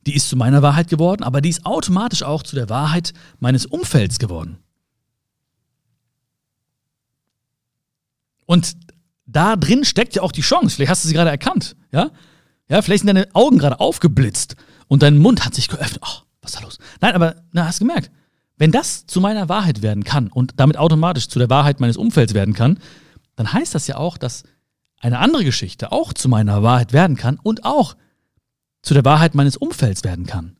die 0.07 0.15
ist 0.15 0.29
zu 0.29 0.37
meiner 0.37 0.61
Wahrheit 0.61 0.89
geworden, 0.89 1.23
aber 1.23 1.41
die 1.41 1.49
ist 1.49 1.65
automatisch 1.65 2.23
auch 2.23 2.43
zu 2.43 2.57
der 2.57 2.69
Wahrheit 2.69 3.15
meines 3.41 3.65
Umfelds 3.65 4.19
geworden. 4.19 4.59
Und 8.45 8.77
da 9.27 9.57
drin 9.57 9.85
steckt 9.85 10.15
ja 10.15 10.23
auch 10.23 10.33
die 10.33 10.43
Chance. 10.43 10.77
Vielleicht 10.77 10.91
hast 10.91 11.05
du 11.05 11.09
sie 11.09 11.15
gerade 11.15 11.31
erkannt, 11.31 11.77
ja? 11.91 12.11
Ja, 12.69 12.83
vielleicht 12.83 13.05
sind 13.05 13.15
deine 13.15 13.35
Augen 13.35 13.59
gerade 13.59 13.81
aufgeblitzt 13.81 14.57
und 14.89 15.03
dein 15.03 15.17
Mund 15.17 15.47
hat 15.47 15.55
sich 15.55 15.69
geöffnet. 15.69 16.01
Ach, 16.03 16.25
was 16.43 16.53
ist 16.53 16.61
da 16.61 16.65
los? 16.65 16.79
Nein, 17.01 17.15
aber 17.15 17.45
na, 17.53 17.67
hast 17.67 17.81
du 17.81 17.87
gemerkt, 17.87 18.11
wenn 18.59 18.73
das 18.73 19.07
zu 19.07 19.21
meiner 19.21 19.49
Wahrheit 19.49 19.83
werden 19.83 20.05
kann 20.05 20.29
und 20.29 20.55
damit 20.57 20.77
automatisch 20.77 21.29
zu 21.29 21.39
der 21.39 21.49
Wahrheit 21.49 21.81
meines 21.81 21.97
Umfelds 21.97 22.35
werden 22.35 22.55
kann, 22.55 22.79
dann 23.37 23.53
heißt 23.53 23.75
das 23.75 23.87
ja 23.87 23.97
auch, 23.97 24.19
dass 24.19 24.43
eine 25.01 25.21
andere 25.21 25.45
Geschichte 25.45 25.93
auch 25.93 26.13
zu 26.13 26.29
meiner 26.29 26.63
Wahrheit 26.63 26.93
werden 26.93 27.17
kann 27.17 27.39
und 27.43 27.65
auch 27.65 27.97
zu 28.83 28.95
der 28.95 29.05
Wahrheit 29.05 29.35
meines 29.35 29.57
Umfelds 29.57 30.03
werden 30.03 30.27
kann. 30.27 30.57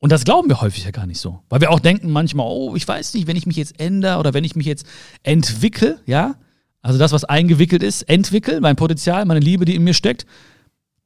Und 0.00 0.12
das 0.12 0.24
glauben 0.24 0.48
wir 0.48 0.60
häufig 0.60 0.84
ja 0.84 0.92
gar 0.92 1.06
nicht 1.06 1.20
so. 1.20 1.42
Weil 1.48 1.60
wir 1.60 1.70
auch 1.70 1.80
denken 1.80 2.12
manchmal, 2.12 2.46
oh, 2.48 2.76
ich 2.76 2.86
weiß 2.86 3.14
nicht, 3.14 3.26
wenn 3.26 3.36
ich 3.36 3.46
mich 3.46 3.56
jetzt 3.56 3.80
ändere 3.80 4.18
oder 4.18 4.32
wenn 4.32 4.44
ich 4.44 4.54
mich 4.54 4.66
jetzt 4.66 4.86
entwickle, 5.24 6.00
ja, 6.06 6.36
also 6.80 7.00
das, 7.00 7.10
was 7.10 7.24
eingewickelt 7.24 7.82
ist, 7.82 8.02
entwickle, 8.02 8.60
mein 8.60 8.76
Potenzial, 8.76 9.24
meine 9.24 9.40
Liebe, 9.40 9.64
die 9.64 9.74
in 9.74 9.82
mir 9.82 9.94
steckt, 9.94 10.26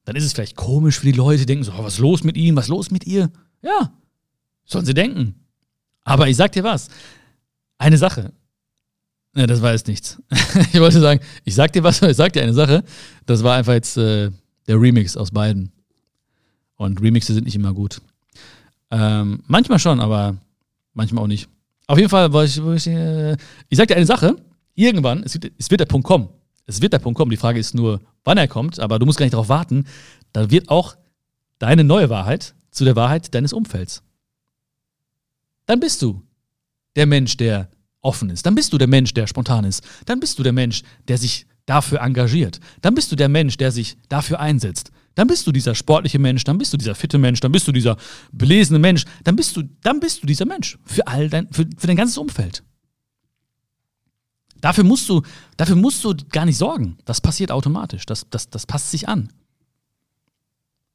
dann 0.04 0.16
ist 0.16 0.24
es 0.24 0.34
vielleicht 0.34 0.56
komisch 0.56 0.98
für 0.98 1.06
die 1.06 1.12
Leute, 1.12 1.38
die 1.38 1.46
denken 1.46 1.64
so, 1.64 1.72
oh, 1.72 1.84
was 1.84 1.94
ist 1.94 2.00
los 2.00 2.24
mit 2.24 2.36
ihm, 2.36 2.56
was 2.56 2.66
ist 2.66 2.70
los 2.70 2.90
mit 2.90 3.06
ihr? 3.06 3.30
Ja, 3.62 3.92
sollen 4.64 4.86
sie 4.86 4.94
denken. 4.94 5.34
Aber 6.04 6.28
ich 6.28 6.36
sag 6.36 6.52
dir 6.52 6.64
was, 6.64 6.88
eine 7.78 7.98
Sache, 7.98 8.32
Ne, 9.34 9.46
das 9.46 9.62
war 9.62 9.72
jetzt 9.72 9.88
nichts. 9.88 10.22
ich 10.72 10.80
wollte 10.80 11.00
sagen, 11.00 11.20
ich 11.44 11.54
sag 11.54 11.72
dir 11.72 11.82
was, 11.82 12.02
ich 12.02 12.16
sag 12.16 12.32
dir 12.32 12.42
eine 12.42 12.52
Sache. 12.52 12.84
Das 13.26 13.42
war 13.42 13.56
einfach 13.56 13.72
jetzt 13.72 13.96
äh, 13.96 14.30
der 14.66 14.80
Remix 14.80 15.16
aus 15.16 15.30
beiden. 15.30 15.72
Und 16.76 17.00
Remixe 17.00 17.32
sind 17.32 17.44
nicht 17.44 17.54
immer 17.54 17.72
gut. 17.72 18.02
Ähm, 18.90 19.42
manchmal 19.46 19.78
schon, 19.78 20.00
aber 20.00 20.36
manchmal 20.92 21.24
auch 21.24 21.28
nicht. 21.28 21.48
Auf 21.86 21.98
jeden 21.98 22.10
Fall, 22.10 22.30
ich, 22.44 22.58
ich, 22.58 22.86
äh, 22.86 23.36
ich 23.68 23.78
sag 23.78 23.88
dir 23.88 23.96
eine 23.96 24.06
Sache, 24.06 24.36
irgendwann, 24.74 25.22
es 25.22 25.34
wird, 25.34 25.52
es 25.58 25.70
wird 25.70 25.80
der 25.80 25.86
Punkt 25.86 26.06
kommen. 26.06 26.28
Es 26.66 26.82
wird 26.82 26.92
der 26.92 26.98
Punkt 26.98 27.16
kommen. 27.16 27.30
Die 27.30 27.36
Frage 27.36 27.58
ist 27.58 27.74
nur, 27.74 28.00
wann 28.24 28.38
er 28.38 28.48
kommt, 28.48 28.80
aber 28.80 28.98
du 28.98 29.06
musst 29.06 29.18
gar 29.18 29.24
nicht 29.24 29.34
darauf 29.34 29.48
warten. 29.48 29.86
Da 30.32 30.50
wird 30.50 30.68
auch 30.68 30.96
deine 31.58 31.84
neue 31.84 32.10
Wahrheit 32.10 32.54
zu 32.70 32.84
der 32.84 32.96
Wahrheit 32.96 33.34
deines 33.34 33.52
Umfelds. 33.52 34.02
Dann 35.72 35.80
bist 35.80 36.02
du 36.02 36.20
der 36.96 37.06
Mensch, 37.06 37.38
der 37.38 37.70
offen 38.02 38.28
ist. 38.28 38.44
Dann 38.44 38.54
bist 38.54 38.74
du 38.74 38.76
der 38.76 38.88
Mensch, 38.88 39.14
der 39.14 39.26
spontan 39.26 39.64
ist. 39.64 39.82
Dann 40.04 40.20
bist 40.20 40.38
du 40.38 40.42
der 40.42 40.52
Mensch, 40.52 40.82
der 41.08 41.16
sich 41.16 41.46
dafür 41.64 42.02
engagiert. 42.02 42.60
Dann 42.82 42.94
bist 42.94 43.10
du 43.10 43.16
der 43.16 43.30
Mensch, 43.30 43.56
der 43.56 43.72
sich 43.72 43.96
dafür 44.10 44.38
einsetzt. 44.38 44.90
Dann 45.14 45.28
bist 45.28 45.46
du 45.46 45.50
dieser 45.50 45.74
sportliche 45.74 46.18
Mensch, 46.18 46.44
dann 46.44 46.58
bist 46.58 46.74
du 46.74 46.76
dieser 46.76 46.94
fitte 46.94 47.16
Mensch, 47.16 47.40
dann 47.40 47.52
bist 47.52 47.66
du 47.66 47.72
dieser 47.72 47.96
belesene 48.32 48.80
Mensch, 48.80 49.06
dann 49.24 49.34
bist 49.34 49.56
du, 49.56 49.62
dann 49.80 49.98
bist 49.98 50.22
du 50.22 50.26
dieser 50.26 50.44
Mensch 50.44 50.78
für 50.84 51.06
all 51.06 51.30
dein, 51.30 51.50
für, 51.50 51.64
für 51.78 51.86
dein 51.86 51.96
ganzes 51.96 52.18
Umfeld. 52.18 52.62
Dafür 54.60 54.84
musst 54.84 55.08
du, 55.08 55.22
dafür 55.56 55.76
musst 55.76 56.04
du 56.04 56.14
gar 56.28 56.44
nicht 56.44 56.58
sorgen. 56.58 56.98
Das 57.06 57.22
passiert 57.22 57.50
automatisch. 57.50 58.04
Das, 58.04 58.26
das, 58.28 58.50
das 58.50 58.66
passt 58.66 58.90
sich 58.90 59.08
an. 59.08 59.32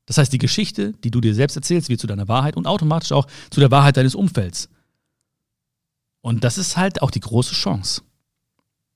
Das 0.07 0.17
heißt, 0.17 0.33
die 0.33 0.39
Geschichte, 0.39 0.93
die 1.03 1.11
du 1.11 1.21
dir 1.21 1.35
selbst 1.35 1.55
erzählst, 1.55 1.89
wird 1.89 1.99
zu 1.99 2.07
deiner 2.07 2.27
Wahrheit 2.27 2.57
und 2.57 2.65
automatisch 2.65 3.11
auch 3.11 3.27
zu 3.51 3.59
der 3.59 3.69
Wahrheit 3.69 3.97
deines 3.97 4.15
Umfelds. 4.15 4.69
Und 6.21 6.43
das 6.43 6.57
ist 6.57 6.77
halt 6.77 7.01
auch 7.01 7.11
die 7.11 7.19
große 7.19 7.53
Chance. 7.53 8.01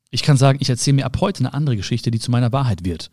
Ich 0.09 0.23
kann 0.23 0.37
sagen, 0.37 0.57
ich 0.61 0.69
erzähle 0.69 0.95
mir 0.95 1.05
ab 1.05 1.17
heute 1.21 1.41
eine 1.41 1.53
andere 1.53 1.75
Geschichte, 1.75 2.11
die 2.11 2.19
zu 2.19 2.31
meiner 2.31 2.51
Wahrheit 2.51 2.85
wird. 2.85 3.11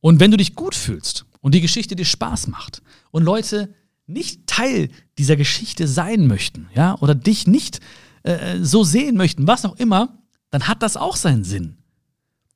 Und 0.00 0.20
wenn 0.20 0.30
du 0.30 0.36
dich 0.36 0.54
gut 0.54 0.74
fühlst 0.74 1.26
und 1.40 1.54
die 1.54 1.60
Geschichte 1.60 1.96
dir 1.96 2.04
Spaß 2.04 2.46
macht 2.46 2.80
und 3.10 3.24
Leute 3.24 3.74
nicht 4.06 4.46
Teil 4.46 4.88
dieser 5.18 5.36
Geschichte 5.36 5.88
sein 5.88 6.26
möchten, 6.26 6.68
ja, 6.74 6.96
oder 7.00 7.14
dich 7.14 7.46
nicht 7.46 7.80
äh, 8.22 8.58
so 8.60 8.84
sehen 8.84 9.16
möchten, 9.16 9.46
was 9.46 9.64
auch 9.64 9.76
immer, 9.76 10.18
dann 10.50 10.68
hat 10.68 10.82
das 10.82 10.96
auch 10.96 11.16
seinen 11.16 11.42
Sinn. 11.42 11.78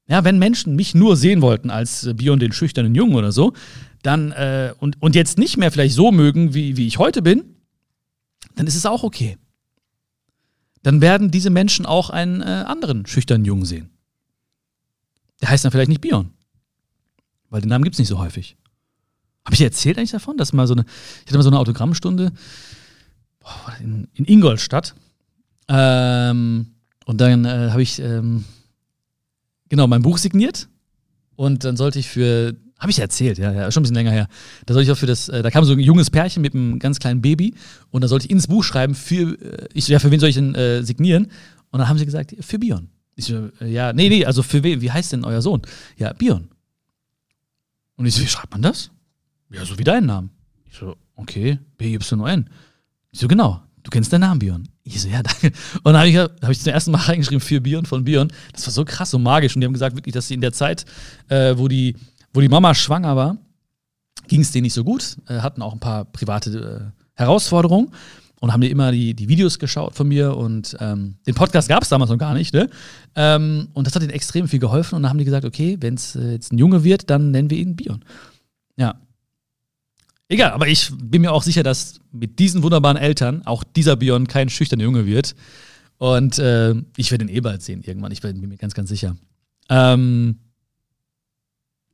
Ja, 0.08 0.24
wenn 0.24 0.38
Menschen 0.38 0.76
mich 0.76 0.94
nur 0.94 1.16
sehen 1.16 1.42
wollten 1.42 1.70
als 1.70 2.04
äh, 2.04 2.14
Bion 2.14 2.38
den 2.38 2.52
schüchternen 2.52 2.94
Jungen 2.94 3.14
oder 3.14 3.32
so, 3.32 3.52
dann 4.02 4.32
äh, 4.32 4.72
und, 4.78 5.00
und 5.02 5.14
jetzt 5.14 5.38
nicht 5.38 5.56
mehr 5.56 5.70
vielleicht 5.70 5.94
so 5.94 6.12
mögen, 6.12 6.54
wie, 6.54 6.76
wie 6.76 6.86
ich 6.86 6.98
heute 6.98 7.22
bin, 7.22 7.56
dann 8.54 8.66
ist 8.66 8.76
es 8.76 8.86
auch 8.86 9.02
okay 9.02 9.38
dann 10.82 11.00
werden 11.00 11.30
diese 11.30 11.50
Menschen 11.50 11.86
auch 11.86 12.10
einen 12.10 12.40
äh, 12.40 12.64
anderen 12.66 13.06
schüchternen 13.06 13.44
Jungen 13.44 13.64
sehen. 13.64 13.90
Der 15.40 15.50
heißt 15.50 15.64
dann 15.64 15.72
vielleicht 15.72 15.88
nicht 15.88 16.00
Bion. 16.00 16.30
Weil 17.50 17.60
den 17.60 17.68
Namen 17.68 17.84
gibt 17.84 17.94
es 17.94 17.98
nicht 17.98 18.08
so 18.08 18.18
häufig. 18.18 18.56
Habe 19.44 19.54
ich 19.54 19.58
dir 19.58 19.66
erzählt 19.66 19.98
eigentlich 19.98 20.10
davon, 20.10 20.36
dass 20.36 20.52
mal 20.52 20.66
so 20.66 20.74
eine, 20.74 20.84
ich 20.84 21.26
hatte 21.26 21.36
mal 21.36 21.42
so 21.42 21.50
eine 21.50 21.58
Autogrammstunde 21.58 22.32
boah, 23.40 23.76
in, 23.80 24.08
in, 24.14 24.24
Ingolstadt. 24.26 24.94
Ähm, 25.68 26.74
und 27.06 27.20
dann 27.20 27.44
äh, 27.44 27.70
habe 27.70 27.82
ich 27.82 27.98
ähm, 27.98 28.44
genau 29.68 29.86
mein 29.86 30.02
Buch 30.02 30.18
signiert. 30.18 30.68
Und 31.36 31.64
dann 31.64 31.76
sollte 31.76 31.98
ich 31.98 32.08
für 32.08 32.56
habe 32.78 32.90
ich 32.90 32.98
erzählt, 32.98 33.38
ja, 33.38 33.52
ja, 33.52 33.70
schon 33.70 33.80
ein 33.80 33.84
bisschen 33.84 33.96
länger 33.96 34.12
her. 34.12 34.28
Da 34.66 34.74
sollte 34.74 34.88
ich 34.88 34.92
auch 34.92 34.98
für 34.98 35.06
das, 35.06 35.28
äh, 35.28 35.42
da 35.42 35.50
kam 35.50 35.64
so 35.64 35.72
ein 35.72 35.80
junges 35.80 36.10
Pärchen 36.10 36.42
mit 36.42 36.54
einem 36.54 36.78
ganz 36.78 36.98
kleinen 36.98 37.20
Baby 37.20 37.54
und 37.90 38.02
da 38.02 38.08
sollte 38.08 38.26
ich 38.26 38.30
ins 38.30 38.46
Buch 38.46 38.62
schreiben 38.62 38.94
für, 38.94 39.40
äh, 39.40 39.68
ich 39.74 39.84
so, 39.84 39.92
ja, 39.92 39.98
für 39.98 40.10
wen 40.10 40.20
soll 40.20 40.28
ich 40.28 40.36
denn 40.36 40.54
äh, 40.54 40.82
signieren? 40.82 41.24
Und 41.70 41.80
dann 41.80 41.88
haben 41.88 41.98
sie 41.98 42.04
gesagt, 42.04 42.34
für 42.40 42.58
Bion. 42.58 42.88
Ich 43.16 43.24
so, 43.24 43.50
äh, 43.60 43.68
ja, 43.68 43.92
nee, 43.92 44.08
nee, 44.08 44.24
also 44.24 44.42
für 44.42 44.62
wen, 44.62 44.80
wie 44.80 44.92
heißt 44.92 45.12
denn 45.12 45.24
euer 45.24 45.42
Sohn? 45.42 45.62
Ja, 45.96 46.12
Bion. 46.12 46.48
Und 47.96 48.06
ich 48.06 48.14
so, 48.14 48.22
wie 48.22 48.28
schreibt 48.28 48.52
man 48.52 48.62
das? 48.62 48.90
Ja, 49.50 49.64
so 49.64 49.76
wie 49.78 49.84
deinen 49.84 50.06
Namen. 50.06 50.30
Ich 50.70 50.78
so, 50.78 50.96
okay, 51.16 51.58
B-Y-N. 51.78 52.48
Ich 53.10 53.18
so, 53.18 53.26
genau, 53.26 53.60
du 53.82 53.90
kennst 53.90 54.12
deinen 54.12 54.20
Namen, 54.20 54.38
Bion. 54.38 54.68
Ich 54.84 55.02
so, 55.02 55.08
ja, 55.08 55.22
danke. 55.22 55.48
Und 55.82 55.94
dann 55.94 55.96
habe 55.96 56.08
ich, 56.08 56.16
hab 56.16 56.50
ich 56.50 56.60
zum 56.60 56.72
ersten 56.72 56.92
Mal 56.92 56.98
reingeschrieben 57.08 57.40
für 57.40 57.60
Bion 57.60 57.86
von 57.86 58.04
Bion. 58.04 58.32
Das 58.52 58.66
war 58.66 58.72
so 58.72 58.84
krass, 58.84 59.10
so 59.10 59.18
magisch. 59.18 59.56
Und 59.56 59.62
die 59.62 59.66
haben 59.66 59.72
gesagt, 59.72 59.96
wirklich, 59.96 60.12
dass 60.12 60.28
sie 60.28 60.34
in 60.34 60.40
der 60.40 60.52
Zeit, 60.52 60.84
äh, 61.28 61.58
wo 61.58 61.66
die 61.66 61.96
wo 62.32 62.40
die 62.40 62.48
Mama 62.48 62.74
schwanger 62.74 63.16
war, 63.16 63.38
ging 64.26 64.42
es 64.42 64.52
denen 64.52 64.62
nicht 64.62 64.74
so 64.74 64.84
gut, 64.84 65.16
äh, 65.28 65.40
hatten 65.40 65.62
auch 65.62 65.72
ein 65.72 65.80
paar 65.80 66.04
private 66.04 66.92
äh, 66.94 67.02
Herausforderungen 67.14 67.90
und 68.40 68.52
haben 68.52 68.60
dir 68.60 68.70
immer 68.70 68.92
die, 68.92 69.14
die 69.14 69.28
Videos 69.28 69.58
geschaut 69.58 69.94
von 69.94 70.06
mir 70.06 70.36
und 70.36 70.76
ähm, 70.80 71.16
den 71.26 71.34
Podcast 71.34 71.68
gab 71.68 71.82
es 71.82 71.88
damals 71.88 72.10
noch 72.10 72.18
gar 72.18 72.34
nicht, 72.34 72.54
ne? 72.54 72.68
Ähm, 73.16 73.68
und 73.72 73.86
das 73.86 73.94
hat 73.94 74.02
ihnen 74.02 74.12
extrem 74.12 74.48
viel 74.48 74.60
geholfen 74.60 74.94
und 74.94 75.02
dann 75.02 75.10
haben 75.10 75.18
die 75.18 75.24
gesagt, 75.24 75.44
okay, 75.44 75.76
wenn 75.80 75.94
es 75.94 76.14
äh, 76.14 76.32
jetzt 76.32 76.52
ein 76.52 76.58
Junge 76.58 76.84
wird, 76.84 77.10
dann 77.10 77.30
nennen 77.30 77.50
wir 77.50 77.58
ihn 77.58 77.76
Bion. 77.76 78.04
Ja. 78.76 79.00
Egal, 80.28 80.52
aber 80.52 80.68
ich 80.68 80.90
bin 81.02 81.22
mir 81.22 81.32
auch 81.32 81.42
sicher, 81.42 81.62
dass 81.62 82.00
mit 82.12 82.38
diesen 82.38 82.62
wunderbaren 82.62 82.98
Eltern 82.98 83.46
auch 83.46 83.64
dieser 83.64 83.96
Bion 83.96 84.28
kein 84.28 84.50
schüchterner 84.50 84.84
Junge 84.84 85.06
wird. 85.06 85.34
Und 85.96 86.38
äh, 86.38 86.74
ich 86.96 87.10
werde 87.10 87.24
ihn 87.24 87.34
eh 87.34 87.40
bald 87.40 87.62
sehen 87.62 87.82
irgendwann, 87.82 88.12
ich 88.12 88.20
bin 88.20 88.40
mir 88.40 88.56
ganz, 88.56 88.74
ganz 88.74 88.88
sicher. 88.88 89.16
Ähm, 89.68 90.38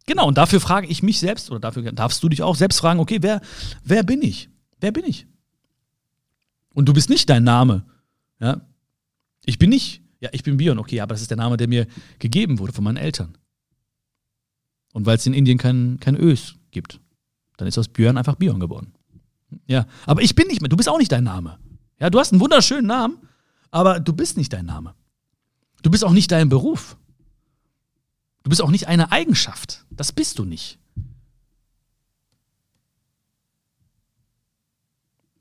Genau, 0.07 0.29
und 0.29 0.37
dafür 0.37 0.61
frage 0.61 0.87
ich 0.87 1.03
mich 1.03 1.19
selbst, 1.19 1.51
oder 1.51 1.61
dafür 1.61 1.93
darfst 1.93 2.23
du 2.23 2.29
dich 2.29 2.43
auch 2.43 2.57
selbst 2.57 2.79
fragen, 2.81 3.01
okay, 3.01 3.19
wer, 3.23 3.41
wer 3.83 4.03
bin 4.03 4.23
ich? 4.23 4.51
Wer 4.81 4.93
bin 4.93 5.05
ich? 5.05 5.27
Und 6.75 6.87
du 6.87 6.93
bist 6.93 7.09
nicht 7.09 7.31
dein 7.31 7.45
Name. 7.45 7.87
Ja? 8.41 8.61
Ich 9.47 9.59
bin 9.59 9.71
nicht, 9.71 10.03
ja, 10.21 10.29
ich 10.33 10.43
bin 10.43 10.59
Bion, 10.59 10.79
okay, 10.79 11.01
aber 11.01 11.15
das 11.15 11.23
ist 11.23 11.31
der 11.31 11.39
Name, 11.39 11.57
der 11.57 11.69
mir 11.69 11.87
gegeben 12.19 12.59
wurde 12.59 12.73
von 12.73 12.85
meinen 12.85 12.99
Eltern. 12.99 13.39
Und 14.93 15.07
weil 15.07 15.17
es 15.17 15.27
in 15.27 15.35
Indien 15.35 15.59
kein, 15.59 15.99
kein 16.01 16.17
Ös 16.17 16.57
gibt, 16.71 17.01
dann 17.57 17.67
ist 17.69 17.79
aus 17.79 17.89
Björn 17.89 18.19
einfach 18.19 18.37
Bion 18.37 18.61
geworden. 18.61 18.93
Ja, 19.67 19.87
aber 20.05 20.23
ich 20.23 20.35
bin 20.35 20.49
nicht 20.49 20.61
mehr, 20.61 20.69
du 20.69 20.77
bist 20.77 20.89
auch 20.89 20.99
nicht 20.99 21.13
dein 21.13 21.25
Name. 21.25 21.59
Ja, 21.99 22.11
du 22.11 22.19
hast 22.19 22.33
einen 22.33 22.41
wunderschönen 22.41 22.87
Namen, 22.87 23.19
aber 23.71 24.01
du 24.01 24.13
bist 24.13 24.37
nicht 24.37 24.53
dein 24.53 24.67
Name. 24.67 24.95
Du 25.83 25.91
bist 25.91 26.05
auch 26.05 26.13
nicht 26.13 26.31
dein 26.31 26.49
Beruf. 26.49 26.97
Du 28.45 28.51
bist 28.51 28.63
auch 28.63 28.71
nicht 28.71 28.87
eine 28.87 29.11
Eigenschaft. 29.11 29.85
Das 29.91 30.13
bist 30.13 30.39
du 30.39 30.45
nicht. 30.45 30.79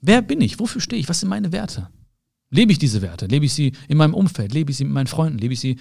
Wer 0.01 0.21
bin 0.21 0.41
ich? 0.41 0.59
Wofür 0.59 0.81
stehe 0.81 0.99
ich? 0.99 1.09
Was 1.09 1.19
sind 1.19 1.29
meine 1.29 1.51
Werte? 1.51 1.89
Lebe 2.49 2.71
ich 2.71 2.79
diese 2.79 3.01
Werte? 3.01 3.25
Lebe 3.25 3.45
ich 3.45 3.53
sie 3.53 3.73
in 3.87 3.97
meinem 3.97 4.13
Umfeld? 4.13 4.53
Lebe 4.53 4.71
ich 4.71 4.77
sie 4.77 4.85
mit 4.85 4.93
meinen 4.93 5.07
Freunden? 5.07 5.37
Lebe 5.37 5.53
ich 5.53 5.59
sie 5.59 5.79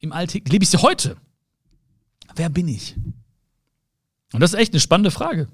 im 0.00 0.12
Alltag? 0.12 0.48
Lebe 0.48 0.64
ich 0.64 0.70
sie 0.70 0.82
heute? 0.82 1.16
Wer 2.36 2.50
bin 2.50 2.68
ich? 2.68 2.94
Und 4.32 4.40
das 4.40 4.52
ist 4.52 4.58
echt 4.58 4.72
eine 4.72 4.80
spannende 4.80 5.10
Frage. 5.10 5.48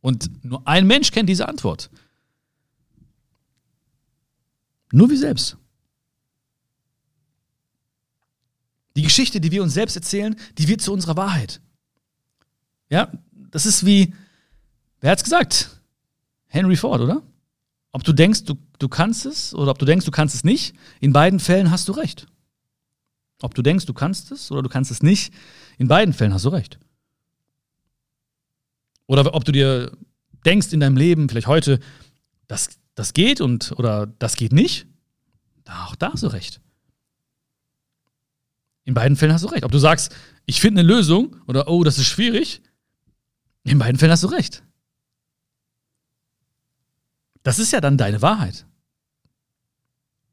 Und 0.00 0.44
nur 0.44 0.66
ein 0.66 0.86
Mensch 0.86 1.10
kennt 1.10 1.28
diese 1.28 1.48
Antwort. 1.48 1.90
Nur 4.92 5.10
wir 5.10 5.18
selbst. 5.18 5.56
Die 8.98 9.04
Geschichte, 9.04 9.40
die 9.40 9.52
wir 9.52 9.62
uns 9.62 9.74
selbst 9.74 9.94
erzählen, 9.94 10.34
die 10.58 10.66
wird 10.66 10.80
zu 10.80 10.92
unserer 10.92 11.16
Wahrheit. 11.16 11.60
Ja, 12.90 13.12
das 13.30 13.64
ist 13.64 13.86
wie, 13.86 14.12
wer 15.00 15.12
hat's 15.12 15.22
gesagt? 15.22 15.80
Henry 16.48 16.74
Ford, 16.74 17.00
oder? 17.00 17.22
Ob 17.92 18.02
du 18.02 18.12
denkst, 18.12 18.42
du, 18.42 18.58
du 18.80 18.88
kannst 18.88 19.24
es 19.24 19.54
oder 19.54 19.70
ob 19.70 19.78
du 19.78 19.84
denkst, 19.84 20.04
du 20.04 20.10
kannst 20.10 20.34
es 20.34 20.42
nicht, 20.42 20.74
in 20.98 21.12
beiden 21.12 21.38
Fällen 21.38 21.70
hast 21.70 21.86
du 21.86 21.92
recht. 21.92 22.26
Ob 23.40 23.54
du 23.54 23.62
denkst, 23.62 23.86
du 23.86 23.94
kannst 23.94 24.32
es 24.32 24.50
oder 24.50 24.64
du 24.64 24.68
kannst 24.68 24.90
es 24.90 25.00
nicht, 25.00 25.32
in 25.78 25.86
beiden 25.86 26.12
Fällen 26.12 26.34
hast 26.34 26.46
du 26.46 26.48
recht. 26.48 26.80
Oder 29.06 29.32
ob 29.32 29.44
du 29.44 29.52
dir 29.52 29.96
denkst 30.44 30.72
in 30.72 30.80
deinem 30.80 30.96
Leben, 30.96 31.28
vielleicht 31.28 31.46
heute, 31.46 31.78
das, 32.48 32.70
das 32.96 33.14
geht 33.14 33.40
und 33.40 33.70
oder 33.78 34.08
das 34.08 34.34
geht 34.34 34.52
nicht, 34.52 34.88
auch 35.68 35.94
da 35.94 36.14
hast 36.14 36.24
du 36.24 36.32
recht. 36.32 36.60
In 38.88 38.94
beiden 38.94 39.18
Fällen 39.18 39.34
hast 39.34 39.44
du 39.44 39.48
recht. 39.48 39.64
Ob 39.64 39.70
du 39.70 39.76
sagst, 39.76 40.16
ich 40.46 40.62
finde 40.62 40.80
eine 40.80 40.88
Lösung 40.88 41.36
oder 41.46 41.68
oh, 41.68 41.84
das 41.84 41.98
ist 41.98 42.06
schwierig, 42.06 42.62
in 43.62 43.78
beiden 43.78 43.98
Fällen 43.98 44.12
hast 44.12 44.22
du 44.22 44.28
recht. 44.28 44.62
Das 47.42 47.58
ist 47.58 47.70
ja 47.70 47.82
dann 47.82 47.98
deine 47.98 48.22
Wahrheit. 48.22 48.64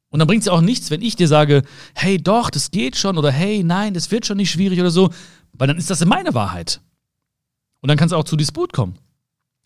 Und 0.08 0.20
dann 0.20 0.28
bringt 0.30 0.44
es 0.44 0.46
ja 0.46 0.54
auch 0.54 0.62
nichts, 0.62 0.90
wenn 0.90 1.02
ich 1.02 1.18
dir 1.18 1.28
sage, 1.28 1.64
hey, 1.96 2.18
doch, 2.18 2.50
das 2.50 2.72
geht 2.72 2.96
schon 2.96 3.18
oder 3.18 3.30
hey, 3.30 3.62
nein, 3.62 3.94
das 3.94 4.10
wird 4.10 4.26
schon 4.26 4.38
nicht 4.38 4.52
schwierig 4.52 4.80
oder 4.80 4.90
so, 4.90 5.12
weil 5.52 5.68
dann 5.68 5.78
ist 5.78 5.90
das 5.90 6.06
meine 6.06 6.34
Wahrheit. 6.34 6.80
Und 7.82 7.90
dann 7.90 7.98
kannst 7.98 8.14
du 8.14 8.16
auch 8.16 8.24
zu 8.24 8.38
Disput 8.38 8.72
kommen. 8.72 8.98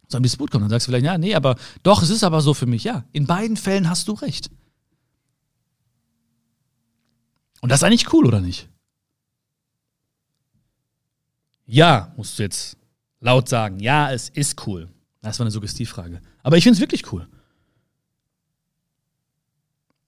Zu 0.07 0.17
einem 0.17 0.23
Disput 0.23 0.49
kommen. 0.49 0.63
Dann 0.63 0.71
sagst 0.71 0.87
du 0.87 0.89
vielleicht, 0.89 1.05
ja, 1.05 1.19
nee, 1.19 1.35
aber 1.35 1.57
doch, 1.83 2.01
es 2.01 2.09
ist 2.09 2.23
aber 2.23 2.41
so 2.41 2.55
für 2.55 2.65
mich. 2.65 2.85
Ja, 2.85 3.05
in 3.11 3.27
beiden 3.27 3.55
Fällen 3.55 3.87
hast 3.87 4.07
du 4.07 4.13
recht. 4.13 4.49
Und 7.61 7.71
das 7.71 7.81
ist 7.81 7.83
eigentlich 7.83 8.11
cool, 8.13 8.25
oder 8.25 8.41
nicht? 8.41 8.67
Ja, 11.71 12.11
musst 12.17 12.39
du 12.39 12.43
jetzt 12.43 12.77
laut 13.19 13.47
sagen. 13.47 13.79
Ja, 13.79 14.11
es 14.11 14.29
ist 14.29 14.65
cool. 14.65 14.89
Das 15.21 15.37
war 15.37 15.43
eine 15.43 15.51
Suggestivfrage. 15.51 16.19
Aber 16.41 16.57
ich 16.57 16.63
finde 16.63 16.77
es 16.77 16.81
wirklich 16.81 17.13
cool. 17.13 17.27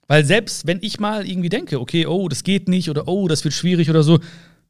Weil 0.07 0.25
selbst 0.25 0.65
wenn 0.65 0.79
ich 0.81 0.99
mal 0.99 1.27
irgendwie 1.27 1.49
denke, 1.49 1.79
okay, 1.79 2.07
oh, 2.07 2.27
das 2.27 2.43
geht 2.43 2.67
nicht 2.67 2.89
oder 2.89 3.07
oh, 3.07 3.27
das 3.27 3.43
wird 3.43 3.53
schwierig 3.53 3.91
oder 3.91 4.01
so, 4.01 4.19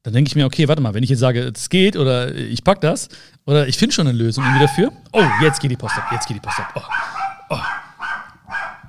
dann 0.04 0.14
denke 0.14 0.28
ich 0.28 0.36
mir, 0.36 0.46
okay, 0.46 0.68
warte 0.68 0.82
mal, 0.82 0.94
wenn 0.94 1.04
ich 1.04 1.10
jetzt 1.10 1.20
sage, 1.20 1.54
es 1.56 1.70
geht 1.70 1.96
oder 1.96 2.36
ich 2.36 2.62
pack 2.64 2.82
das 2.82 3.08
oder 3.46 3.70
ich 3.70 3.78
finde 3.78 3.96
schon 3.96 4.08
eine 4.08 4.18
Lösung 4.18 4.44
irgendwie 4.44 4.66
dafür. 4.66 4.92
Oh, 5.14 5.24
jetzt 5.42 5.62
geht 5.62 5.72
die 5.72 5.78
Post 5.78 5.96
ab, 5.98 6.10
jetzt 6.12 6.28
geht 6.28 6.36
die 6.36 6.42
Post 6.42 6.60
ab. 6.60 6.74
Oh, 6.76 7.56
oh. 7.56 7.60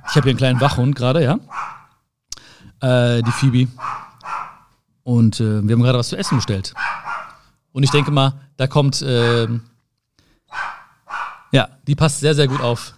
Ich 0.09 0.17
habe 0.17 0.25
hier 0.25 0.31
einen 0.31 0.39
kleinen 0.39 0.61
Wachhund 0.61 0.97
gerade, 0.97 1.23
ja. 1.23 1.39
Äh, 2.81 3.23
die 3.23 3.31
Phoebe. 3.31 3.71
Und 5.05 5.39
äh, 5.39 5.63
wir 5.63 5.77
haben 5.77 5.83
gerade 5.83 5.99
was 5.99 6.09
zu 6.09 6.17
essen 6.17 6.37
bestellt. 6.37 6.75
Und 7.73 7.83
ich 7.83 7.91
denke 7.91 8.11
mal, 8.11 8.41
da 8.57 8.67
kommt, 8.67 9.03
äh, 9.03 9.49
ja, 11.53 11.69
die 11.87 11.95
passt 11.95 12.21
sehr, 12.21 12.35
sehr 12.35 12.49
gut 12.49 12.61
auf. 12.61 12.95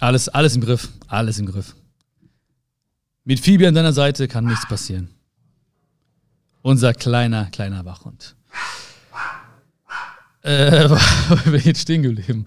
Alles, 0.00 0.28
alles 0.28 0.54
im 0.54 0.62
Griff, 0.62 0.88
alles 1.08 1.38
im 1.38 1.46
Griff. 1.46 1.74
Mit 3.24 3.40
Phoebe 3.40 3.66
an 3.68 3.74
deiner 3.74 3.92
Seite 3.92 4.28
kann 4.28 4.44
nichts 4.44 4.66
passieren. 4.66 5.10
Unser 6.62 6.94
kleiner, 6.94 7.46
kleiner 7.46 7.84
Wachhund. 7.84 8.36
Äh, 10.42 10.88
ich 11.52 11.64
jetzt 11.64 11.82
stehen 11.82 12.02
geblieben. 12.02 12.46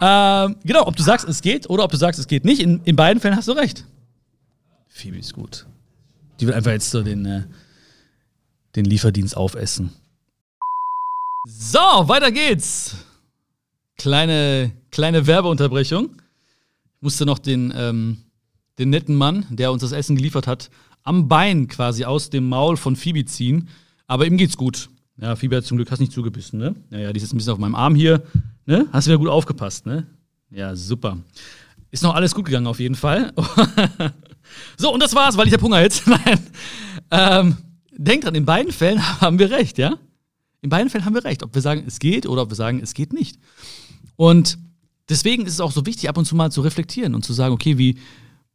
Ähm, 0.00 0.56
genau, 0.64 0.86
ob 0.86 0.96
du 0.96 1.02
sagst, 1.02 1.28
es 1.28 1.42
geht 1.42 1.70
oder 1.70 1.84
ob 1.84 1.90
du 1.90 1.96
sagst, 1.96 2.18
es 2.20 2.26
geht 2.26 2.44
nicht. 2.44 2.60
In, 2.60 2.82
in 2.84 2.96
beiden 2.96 3.20
Fällen 3.20 3.36
hast 3.36 3.48
du 3.48 3.52
recht. 3.52 3.84
Phoebe 4.88 5.18
ist 5.18 5.32
gut. 5.32 5.66
Die 6.40 6.46
will 6.46 6.54
einfach 6.54 6.72
jetzt 6.72 6.90
so 6.90 7.02
den, 7.02 7.24
äh, 7.24 7.42
den 8.76 8.84
Lieferdienst 8.84 9.36
aufessen. 9.36 9.90
So, 11.46 11.78
weiter 11.78 12.32
geht's. 12.32 12.96
Kleine, 13.96 14.72
kleine 14.90 15.26
Werbeunterbrechung. 15.26 16.10
Ich 16.96 17.02
musste 17.02 17.26
noch 17.26 17.38
den, 17.38 17.72
ähm, 17.76 18.18
den 18.78 18.90
netten 18.90 19.14
Mann, 19.14 19.46
der 19.50 19.70
uns 19.70 19.82
das 19.82 19.92
Essen 19.92 20.16
geliefert 20.16 20.46
hat, 20.46 20.70
am 21.02 21.28
Bein 21.28 21.68
quasi 21.68 22.04
aus 22.04 22.30
dem 22.30 22.48
Maul 22.48 22.76
von 22.76 22.96
Phoebe 22.96 23.24
ziehen. 23.26 23.68
Aber 24.06 24.26
ihm 24.26 24.36
geht's 24.36 24.56
gut. 24.56 24.88
Ja, 25.18 25.36
Phoebe 25.36 25.56
hat 25.56 25.64
zum 25.64 25.76
Glück 25.76 25.90
hast 25.90 26.00
nicht 26.00 26.12
zugebissen, 26.12 26.58
ne? 26.58 26.74
Ja, 26.90 26.98
ja, 26.98 27.12
die 27.12 27.18
ist 27.18 27.24
jetzt 27.24 27.34
ein 27.34 27.36
bisschen 27.36 27.52
auf 27.52 27.58
meinem 27.58 27.74
Arm 27.76 27.94
hier. 27.94 28.22
Ne? 28.66 28.86
Hast 28.92 29.06
wieder 29.06 29.18
gut 29.18 29.28
aufgepasst, 29.28 29.86
ne? 29.86 30.06
Ja, 30.50 30.74
super. 30.74 31.18
Ist 31.90 32.02
noch 32.02 32.14
alles 32.14 32.34
gut 32.34 32.46
gegangen 32.46 32.66
auf 32.66 32.80
jeden 32.80 32.96
Fall. 32.96 33.32
so, 34.76 34.92
und 34.92 35.00
das 35.00 35.14
war's, 35.14 35.36
weil 35.36 35.46
ich 35.46 35.54
hab 35.54 35.62
Hunger 35.62 35.80
jetzt. 35.80 36.06
Nein. 36.06 36.40
Ähm, 37.10 37.56
denkt 37.96 38.24
dran, 38.24 38.34
in 38.34 38.44
beiden 38.44 38.72
Fällen 38.72 39.02
haben 39.20 39.38
wir 39.38 39.50
recht, 39.50 39.78
ja? 39.78 39.98
In 40.60 40.70
beiden 40.70 40.88
Fällen 40.88 41.04
haben 41.04 41.14
wir 41.14 41.24
recht. 41.24 41.42
Ob 41.42 41.54
wir 41.54 41.62
sagen, 41.62 41.84
es 41.86 41.98
geht 41.98 42.26
oder 42.26 42.42
ob 42.42 42.50
wir 42.50 42.56
sagen, 42.56 42.80
es 42.80 42.94
geht 42.94 43.12
nicht. 43.12 43.38
Und 44.16 44.58
deswegen 45.08 45.46
ist 45.46 45.54
es 45.54 45.60
auch 45.60 45.72
so 45.72 45.84
wichtig, 45.86 46.08
ab 46.08 46.16
und 46.16 46.24
zu 46.24 46.34
mal 46.34 46.50
zu 46.50 46.62
reflektieren 46.62 47.14
und 47.14 47.24
zu 47.24 47.32
sagen, 47.32 47.52
okay, 47.52 47.78
wie, 47.78 47.98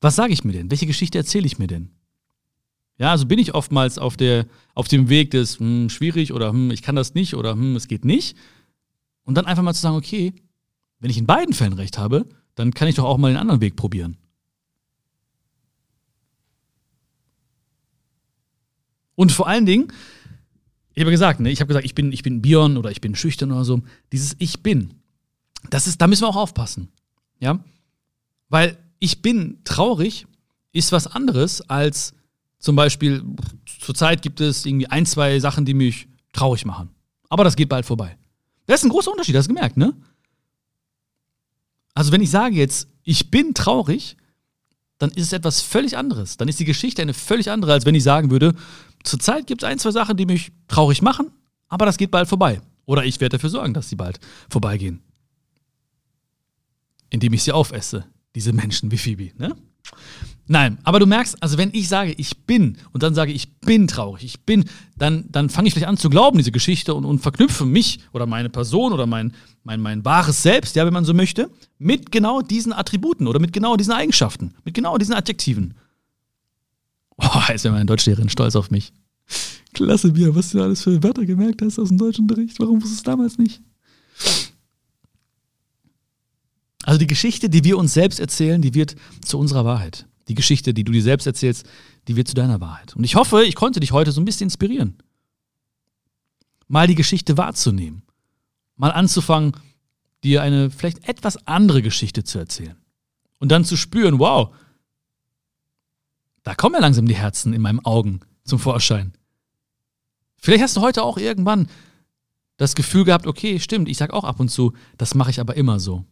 was 0.02 0.16
sage 0.16 0.34
ich 0.34 0.44
mir 0.44 0.54
denn? 0.54 0.72
Welche 0.72 0.88
Geschichte 0.88 1.18
erzähle 1.18 1.46
ich 1.46 1.60
mir 1.60 1.68
denn? 1.68 1.90
Ja, 2.98 3.12
also 3.12 3.26
bin 3.26 3.40
ich 3.40 3.54
oftmals 3.54 3.98
auf, 3.98 4.18
der, 4.18 4.46
auf 4.76 4.88
dem 4.88 5.08
Weg 5.08 5.32
des 5.32 5.60
hm, 5.60 5.90
schwierig 5.90 6.34
oder 6.34 6.50
hm, 6.50 6.72
ich 6.72 6.82
kann 6.82 6.96
das 6.96 7.14
nicht 7.14 7.36
oder 7.36 7.54
hm, 7.54 7.76
es 7.76 7.88
geht 7.88 8.06
nicht. 8.06 8.36
Und 9.24 9.36
dann 9.36 9.46
einfach 9.46 9.64
mal 9.64 9.74
zu 9.74 9.82
sagen, 9.82 9.96
okay, 9.96 10.34
wenn 11.00 11.10
ich 11.10 11.18
in 11.18 11.26
beiden 11.26 11.54
Fällen 11.54 11.74
recht 11.74 11.98
habe, 11.98 12.26
dann 12.56 12.74
kann 12.74 12.88
ich 12.88 12.96
doch 12.96 13.06
auch 13.06 13.18
mal 13.18 13.32
den 13.32 13.38
anderen 13.38 13.62
Weg 13.62 13.76
probieren. 13.76 14.18
Und 19.20 19.34
vor 19.34 19.48
allen 19.48 19.66
Dingen, 19.66 19.92
ich 20.94 21.02
habe 21.02 21.12
gesagt, 21.12 21.42
ne, 21.42 21.52
ich 21.52 21.60
habe 21.60 21.68
gesagt, 21.68 21.84
ich 21.84 21.94
bin, 21.94 22.14
ich 22.14 22.24
bin 22.24 22.42
Bion 22.42 22.78
oder 22.78 22.90
ich 22.90 23.02
bin 23.02 23.16
schüchtern 23.16 23.52
oder 23.52 23.66
so. 23.66 23.82
Dieses 24.14 24.38
Ich 24.40 24.64
bin, 24.64 24.94
das 25.70 25.88
ist, 25.88 26.00
da 26.00 26.08
müssen 26.08 26.24
wir 26.24 26.30
auch 26.30 26.38
aufpassen. 26.38 26.88
Ja? 27.42 27.62
Weil 28.48 28.78
ich 29.00 29.22
bin 29.22 29.60
traurig 29.66 30.26
ist 30.72 30.94
was 30.94 31.06
anderes 31.06 31.60
als 31.70 32.14
zum 32.60 32.78
Beispiel, 32.78 33.26
zurzeit 33.82 34.22
gibt 34.22 34.40
es 34.40 34.66
irgendwie 34.66 34.88
ein, 34.88 35.06
zwei 35.06 35.38
Sachen, 35.42 35.66
die 35.66 35.74
mich 35.74 36.08
traurig 36.32 36.64
machen. 36.64 36.88
Aber 37.28 37.44
das 37.44 37.58
geht 37.58 37.68
bald 37.68 37.86
vorbei. 37.86 38.18
Das 38.68 38.80
ist 38.80 38.86
ein 38.86 38.90
großer 38.90 39.12
Unterschied, 39.12 39.36
hast 39.36 39.50
du 39.50 39.54
gemerkt, 39.54 39.76
ne? 39.76 39.98
Also, 41.94 42.14
wenn 42.14 42.22
ich 42.22 42.30
sage 42.30 42.56
jetzt, 42.56 42.88
ich 43.04 43.30
bin 43.32 43.54
traurig, 43.54 44.16
dann 44.98 45.10
ist 45.12 45.28
es 45.28 45.34
etwas 45.34 45.62
völlig 45.62 45.98
anderes. 45.98 46.38
Dann 46.38 46.48
ist 46.48 46.60
die 46.60 46.66
Geschichte 46.66 47.02
eine 47.02 47.14
völlig 47.14 47.52
andere, 47.52 47.74
als 47.74 47.86
wenn 47.86 47.96
ich 47.96 48.04
sagen 48.04 48.32
würde, 48.32 48.54
zurzeit 49.04 49.48
gibt 49.48 49.64
es 49.64 49.70
ein, 49.70 49.80
zwei 49.80 49.92
Sachen, 49.92 50.18
die 50.18 50.26
mich 50.26 50.52
traurig 50.68 51.02
machen, 51.02 51.32
aber 51.68 51.86
das 51.86 51.98
geht 51.98 52.12
bald 52.12 52.28
vorbei. 52.28 52.62
Oder 52.86 53.06
ich 53.06 53.20
werde 53.22 53.38
dafür 53.38 53.50
sorgen, 53.50 53.74
dass 53.74 53.90
sie 53.90 53.96
bald 53.96 54.20
vorbeigehen. 54.50 55.02
Indem 57.10 57.34
ich 57.34 57.44
sie 57.44 57.52
aufesse, 57.52 58.06
diese 58.36 58.54
Menschen 58.54 58.92
wie 58.92 58.98
Phoebe, 58.98 59.32
ne? 59.38 59.56
Nein, 60.52 60.80
aber 60.84 61.00
du 61.00 61.06
merkst, 61.06 61.42
also 61.44 61.60
wenn 61.60 61.70
ich 61.74 61.88
sage, 61.88 62.12
ich 62.18 62.46
bin 62.46 62.78
und 62.92 63.04
dann 63.04 63.14
sage, 63.14 63.32
ich 63.32 63.60
bin 63.60 63.88
traurig, 63.88 64.24
ich 64.24 64.40
bin, 64.42 64.66
dann, 64.98 65.26
dann 65.30 65.50
fange 65.50 65.68
ich 65.68 65.76
vielleicht 65.76 65.88
an 65.88 65.98
zu 65.98 66.10
glauben, 66.10 66.40
diese 66.40 66.52
Geschichte 66.52 66.96
und, 66.96 67.06
und 67.06 67.20
verknüpfe 67.20 67.66
mich 67.66 68.00
oder 68.14 68.26
meine 68.26 68.50
Person 68.50 68.92
oder 68.92 69.06
mein, 69.06 69.34
mein, 69.64 69.80
mein 69.80 70.04
wahres 70.04 70.42
Selbst, 70.42 70.76
ja, 70.76 70.88
wenn 70.88 70.94
man 70.94 71.06
so 71.06 71.14
möchte, 71.14 71.52
mit 71.78 72.12
genau 72.12 72.42
diesen 72.42 72.74
Attributen 72.74 73.28
oder 73.28 73.40
mit 73.40 73.54
genau 73.54 73.78
diesen 73.78 73.94
Eigenschaften, 73.94 74.56
mit 74.64 74.74
genau 74.74 74.98
diesen 74.98 75.14
Adjektiven. 75.14 75.76
Oh, 77.22 77.42
jetzt 77.50 77.64
wäre 77.64 77.74
meine 77.74 77.86
Deutschlehrerin 77.86 78.30
stolz 78.30 78.56
auf 78.56 78.72
mich. 78.72 78.94
Klasse, 79.74 80.12
Bier, 80.12 80.36
was 80.36 80.52
du 80.52 80.62
alles 80.62 80.84
für 80.84 81.02
Wörter 81.04 81.26
gemerkt 81.26 81.62
hast 81.62 81.80
aus 81.80 81.90
dem 81.90 81.98
Deutschunterricht. 81.98 82.60
Warum 82.60 82.82
wusstest 82.82 83.06
du 83.06 83.12
es 83.12 83.16
damals 83.16 83.38
nicht? 83.38 83.62
Also 86.84 86.98
die 86.98 87.08
Geschichte, 87.08 87.50
die 87.50 87.64
wir 87.64 87.78
uns 87.78 87.94
selbst 87.94 88.20
erzählen, 88.20 88.62
die 88.62 88.74
wird 88.74 88.96
zu 89.24 89.38
unserer 89.38 89.66
Wahrheit. 89.66 90.08
Die 90.28 90.36
Geschichte, 90.36 90.74
die 90.74 90.84
du 90.84 90.92
dir 90.92 91.04
selbst 91.04 91.28
erzählst, 91.28 91.68
die 92.08 92.16
wird 92.16 92.28
zu 92.28 92.34
deiner 92.34 92.62
Wahrheit. 92.62 92.96
Und 92.96 93.04
ich 93.04 93.16
hoffe, 93.16 93.44
ich 93.44 93.56
konnte 93.56 93.80
dich 93.80 93.92
heute 93.92 94.12
so 94.12 94.22
ein 94.22 94.26
bisschen 94.26 94.46
inspirieren. 94.46 94.98
Mal 96.68 96.88
die 96.88 96.96
Geschichte 96.96 97.38
wahrzunehmen. 97.38 98.04
Mal 98.76 98.92
anzufangen, 98.92 99.54
dir 100.24 100.42
eine 100.42 100.70
vielleicht 100.70 101.08
etwas 101.08 101.48
andere 101.48 101.82
Geschichte 101.82 102.24
zu 102.24 102.40
erzählen. 102.40 102.78
Und 103.40 103.52
dann 103.52 103.66
zu 103.66 103.78
spüren, 103.78 104.20
wow, 104.20 104.54
da 106.44 106.56
kommen 106.56 106.76
ja 106.76 106.82
langsam 106.82 107.08
die 107.08 107.16
Herzen 107.16 107.54
in 107.54 107.62
meinen 107.62 107.84
Augen 107.86 108.22
zum 108.44 108.60
Vorschein. 108.60 109.14
Vielleicht 110.38 110.64
hast 110.64 110.78
du 110.78 110.82
heute 110.82 111.04
auch 111.04 111.18
irgendwann 111.18 111.68
das 112.58 112.76
Gefühl 112.76 113.06
gehabt, 113.06 113.28
okay, 113.28 113.60
stimmt, 113.60 113.90
ich 113.90 113.98
sag 113.98 114.12
auch 114.12 114.24
ab 114.24 114.40
und 114.40 114.50
zu, 114.50 114.74
das 114.98 115.16
mache 115.16 115.32
ich 115.32 115.40
aber 115.40 115.56
immer 115.56 115.80
so. 115.80 116.06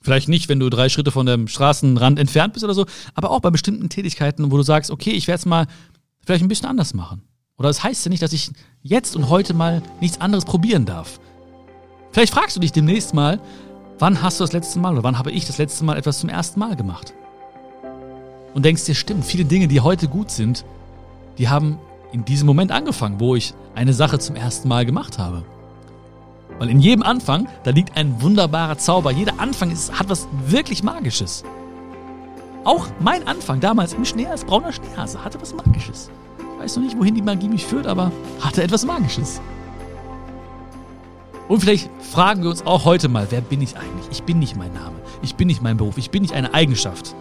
Vielleicht 0.00 0.28
nicht, 0.28 0.48
wenn 0.48 0.60
du 0.60 0.68
drei 0.68 0.88
Schritte 0.90 1.10
von 1.10 1.24
dem 1.24 1.48
Straßenrand 1.48 2.18
entfernt 2.18 2.52
bist 2.52 2.64
oder 2.64 2.74
so, 2.74 2.86
aber 3.14 3.30
auch 3.30 3.40
bei 3.40 3.50
bestimmten 3.50 3.88
Tätigkeiten, 3.88 4.50
wo 4.50 4.56
du 4.56 4.62
sagst, 4.62 4.90
okay, 4.90 5.12
ich 5.12 5.28
werde 5.28 5.38
es 5.38 5.46
mal 5.46 5.66
vielleicht 6.24 6.42
ein 6.44 6.48
bisschen 6.48 6.68
anders 6.68 6.92
machen. 6.92 7.22
Oder 7.56 7.68
das 7.68 7.82
heißt 7.82 8.04
ja 8.04 8.10
nicht, 8.10 8.22
dass 8.22 8.32
ich 8.32 8.50
jetzt 8.82 9.16
und 9.16 9.28
heute 9.28 9.54
mal 9.54 9.82
nichts 10.00 10.20
anderes 10.20 10.44
probieren 10.44 10.84
darf. 10.84 11.20
Vielleicht 12.12 12.34
fragst 12.34 12.56
du 12.56 12.60
dich 12.60 12.72
demnächst 12.72 13.14
mal, 13.14 13.40
wann 13.98 14.20
hast 14.20 14.40
du 14.40 14.44
das 14.44 14.52
letzte 14.52 14.78
Mal 14.78 14.92
oder 14.92 15.04
wann 15.04 15.18
habe 15.18 15.30
ich 15.30 15.46
das 15.46 15.58
letzte 15.58 15.84
Mal 15.84 15.96
etwas 15.96 16.20
zum 16.20 16.28
ersten 16.28 16.60
Mal 16.60 16.76
gemacht? 16.76 17.14
Und 18.54 18.64
denkst 18.64 18.84
dir, 18.84 18.94
stimmt, 18.94 19.24
viele 19.24 19.44
Dinge, 19.44 19.68
die 19.68 19.80
heute 19.80 20.08
gut 20.08 20.30
sind, 20.30 20.64
die 21.38 21.48
haben 21.48 21.78
in 22.12 22.24
diesem 22.24 22.46
Moment 22.46 22.70
angefangen, 22.70 23.18
wo 23.18 23.34
ich 23.34 23.52
eine 23.74 23.92
Sache 23.92 24.20
zum 24.20 24.36
ersten 24.36 24.68
Mal 24.68 24.86
gemacht 24.86 25.18
habe. 25.18 25.44
Weil 26.60 26.70
in 26.70 26.78
jedem 26.78 27.02
Anfang, 27.02 27.48
da 27.64 27.72
liegt 27.72 27.96
ein 27.96 28.22
wunderbarer 28.22 28.78
Zauber. 28.78 29.10
Jeder 29.10 29.40
Anfang 29.40 29.72
ist, 29.72 29.98
hat 29.98 30.08
was 30.08 30.28
wirklich 30.46 30.84
Magisches. 30.84 31.42
Auch 32.62 32.86
mein 33.00 33.26
Anfang 33.26 33.58
damals 33.58 33.92
im 33.92 34.04
Schnee 34.04 34.26
als 34.26 34.44
brauner 34.44 34.72
Schneehase 34.72 35.22
hatte 35.24 35.40
was 35.40 35.52
Magisches. 35.52 36.10
Ich 36.38 36.62
weiß 36.62 36.76
noch 36.76 36.84
nicht, 36.84 36.96
wohin 36.96 37.16
die 37.16 37.22
Magie 37.22 37.48
mich 37.48 37.66
führt, 37.66 37.88
aber 37.88 38.12
hatte 38.40 38.62
etwas 38.62 38.86
Magisches. 38.86 39.40
Und 41.48 41.60
vielleicht 41.60 41.90
fragen 42.00 42.42
wir 42.42 42.50
uns 42.50 42.64
auch 42.64 42.84
heute 42.84 43.08
mal, 43.08 43.26
wer 43.30 43.40
bin 43.40 43.60
ich 43.60 43.76
eigentlich? 43.76 44.06
Ich 44.12 44.22
bin 44.22 44.38
nicht 44.38 44.56
mein 44.56 44.72
Name. 44.72 44.94
Ich 45.22 45.34
bin 45.34 45.48
nicht 45.48 45.60
mein 45.60 45.76
Beruf. 45.76 45.98
Ich 45.98 46.10
bin 46.10 46.22
nicht 46.22 46.32
eine 46.32 46.54
Eigenschaft. 46.54 47.14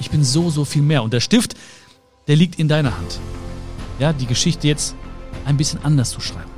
Ich 0.00 0.10
bin 0.10 0.24
so, 0.24 0.50
so 0.50 0.64
viel 0.64 0.82
mehr. 0.82 1.02
Und 1.02 1.12
der 1.12 1.20
Stift, 1.20 1.54
der 2.26 2.36
liegt 2.36 2.58
in 2.58 2.68
deiner 2.68 2.96
Hand. 2.96 3.18
Ja, 3.98 4.12
die 4.12 4.26
Geschichte 4.26 4.68
jetzt 4.68 4.94
ein 5.44 5.56
bisschen 5.56 5.82
anders 5.84 6.10
zu 6.10 6.20
schreiben. 6.20 6.50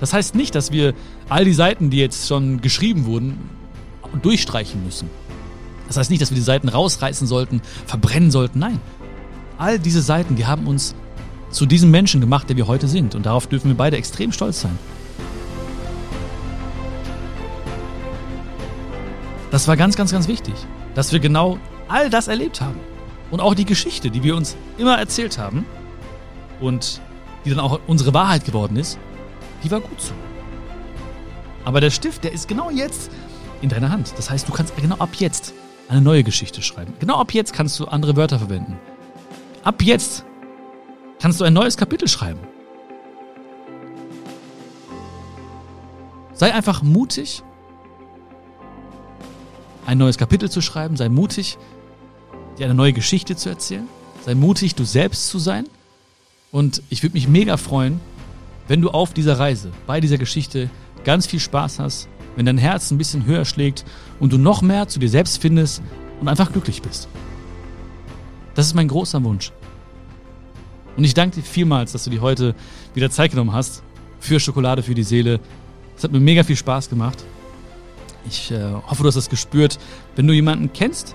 Das 0.00 0.12
heißt 0.12 0.34
nicht, 0.34 0.54
dass 0.54 0.72
wir 0.72 0.94
all 1.28 1.44
die 1.44 1.52
Seiten, 1.52 1.90
die 1.90 1.98
jetzt 1.98 2.26
schon 2.26 2.60
geschrieben 2.60 3.04
wurden, 3.04 3.50
durchstreichen 4.22 4.82
müssen. 4.84 5.10
Das 5.86 5.96
heißt 5.96 6.10
nicht, 6.10 6.22
dass 6.22 6.30
wir 6.30 6.36
die 6.36 6.42
Seiten 6.42 6.68
rausreißen 6.68 7.26
sollten, 7.26 7.60
verbrennen 7.86 8.30
sollten. 8.30 8.58
Nein. 8.58 8.80
All 9.58 9.78
diese 9.78 10.00
Seiten, 10.00 10.36
die 10.36 10.46
haben 10.46 10.66
uns 10.66 10.94
zu 11.50 11.66
diesem 11.66 11.90
Menschen 11.90 12.20
gemacht, 12.20 12.48
der 12.48 12.56
wir 12.56 12.66
heute 12.66 12.88
sind. 12.88 13.14
Und 13.14 13.26
darauf 13.26 13.46
dürfen 13.46 13.68
wir 13.68 13.76
beide 13.76 13.96
extrem 13.96 14.32
stolz 14.32 14.62
sein. 14.62 14.78
Das 19.50 19.66
war 19.66 19.76
ganz, 19.76 19.96
ganz, 19.96 20.12
ganz 20.12 20.28
wichtig, 20.28 20.54
dass 20.94 21.12
wir 21.12 21.18
genau 21.18 21.58
all 21.90 22.10
das 22.10 22.28
erlebt 22.28 22.60
haben. 22.60 22.78
Und 23.30 23.40
auch 23.40 23.54
die 23.54 23.64
Geschichte, 23.64 24.10
die 24.10 24.22
wir 24.22 24.36
uns 24.36 24.56
immer 24.78 24.98
erzählt 24.98 25.38
haben 25.38 25.66
und 26.60 27.00
die 27.44 27.50
dann 27.50 27.60
auch 27.60 27.80
unsere 27.86 28.12
Wahrheit 28.14 28.44
geworden 28.44 28.76
ist, 28.76 28.98
die 29.62 29.70
war 29.70 29.80
gut 29.80 30.00
so. 30.00 30.12
Aber 31.64 31.80
der 31.80 31.90
Stift, 31.90 32.24
der 32.24 32.32
ist 32.32 32.48
genau 32.48 32.70
jetzt 32.70 33.10
in 33.60 33.68
deiner 33.68 33.90
Hand. 33.90 34.14
Das 34.16 34.30
heißt, 34.30 34.48
du 34.48 34.52
kannst 34.52 34.74
genau 34.76 34.96
ab 34.96 35.10
jetzt 35.18 35.52
eine 35.88 36.00
neue 36.00 36.24
Geschichte 36.24 36.62
schreiben. 36.62 36.94
Genau 36.98 37.16
ab 37.18 37.32
jetzt 37.32 37.52
kannst 37.52 37.78
du 37.78 37.84
andere 37.86 38.16
Wörter 38.16 38.38
verwenden. 38.38 38.78
Ab 39.62 39.82
jetzt 39.82 40.24
kannst 41.20 41.40
du 41.40 41.44
ein 41.44 41.52
neues 41.52 41.76
Kapitel 41.76 42.08
schreiben. 42.08 42.40
Sei 46.32 46.54
einfach 46.54 46.82
mutig 46.82 47.42
ein 49.86 49.98
neues 49.98 50.16
Kapitel 50.16 50.50
zu 50.50 50.60
schreiben. 50.60 50.96
Sei 50.96 51.08
mutig, 51.08 51.58
dir 52.58 52.64
eine 52.64 52.74
neue 52.74 52.92
Geschichte 52.92 53.36
zu 53.36 53.48
erzählen. 53.48 53.88
Sei 54.24 54.34
mutig, 54.34 54.74
du 54.74 54.84
selbst 54.84 55.28
zu 55.28 55.38
sein. 55.38 55.66
Und 56.52 56.82
ich 56.90 57.02
würde 57.02 57.14
mich 57.14 57.28
mega 57.28 57.56
freuen, 57.56 58.00
wenn 58.68 58.82
du 58.82 58.90
auf 58.90 59.12
dieser 59.12 59.38
Reise, 59.38 59.70
bei 59.86 60.00
dieser 60.00 60.18
Geschichte 60.18 60.70
ganz 61.04 61.26
viel 61.26 61.40
Spaß 61.40 61.78
hast, 61.78 62.08
wenn 62.36 62.46
dein 62.46 62.58
Herz 62.58 62.90
ein 62.90 62.98
bisschen 62.98 63.24
höher 63.24 63.44
schlägt 63.44 63.84
und 64.18 64.32
du 64.32 64.38
noch 64.38 64.62
mehr 64.62 64.88
zu 64.88 64.98
dir 64.98 65.08
selbst 65.08 65.40
findest 65.40 65.82
und 66.20 66.28
einfach 66.28 66.52
glücklich 66.52 66.82
bist. 66.82 67.08
Das 68.54 68.66
ist 68.66 68.74
mein 68.74 68.88
großer 68.88 69.22
Wunsch. 69.24 69.52
Und 70.96 71.04
ich 71.04 71.14
danke 71.14 71.36
dir 71.36 71.42
vielmals, 71.42 71.92
dass 71.92 72.04
du 72.04 72.10
dir 72.10 72.20
heute 72.20 72.54
wieder 72.94 73.10
Zeit 73.10 73.30
genommen 73.30 73.52
hast 73.52 73.82
für 74.18 74.38
Schokolade 74.38 74.82
für 74.82 74.94
die 74.94 75.02
Seele. 75.02 75.40
Es 75.96 76.04
hat 76.04 76.12
mir 76.12 76.20
mega 76.20 76.42
viel 76.44 76.56
Spaß 76.56 76.90
gemacht. 76.90 77.24
Ich 78.28 78.50
äh, 78.50 78.72
hoffe, 78.86 79.02
du 79.02 79.08
hast 79.08 79.14
das 79.14 79.30
gespürt. 79.30 79.78
Wenn 80.14 80.26
du 80.26 80.34
jemanden 80.34 80.72
kennst, 80.72 81.14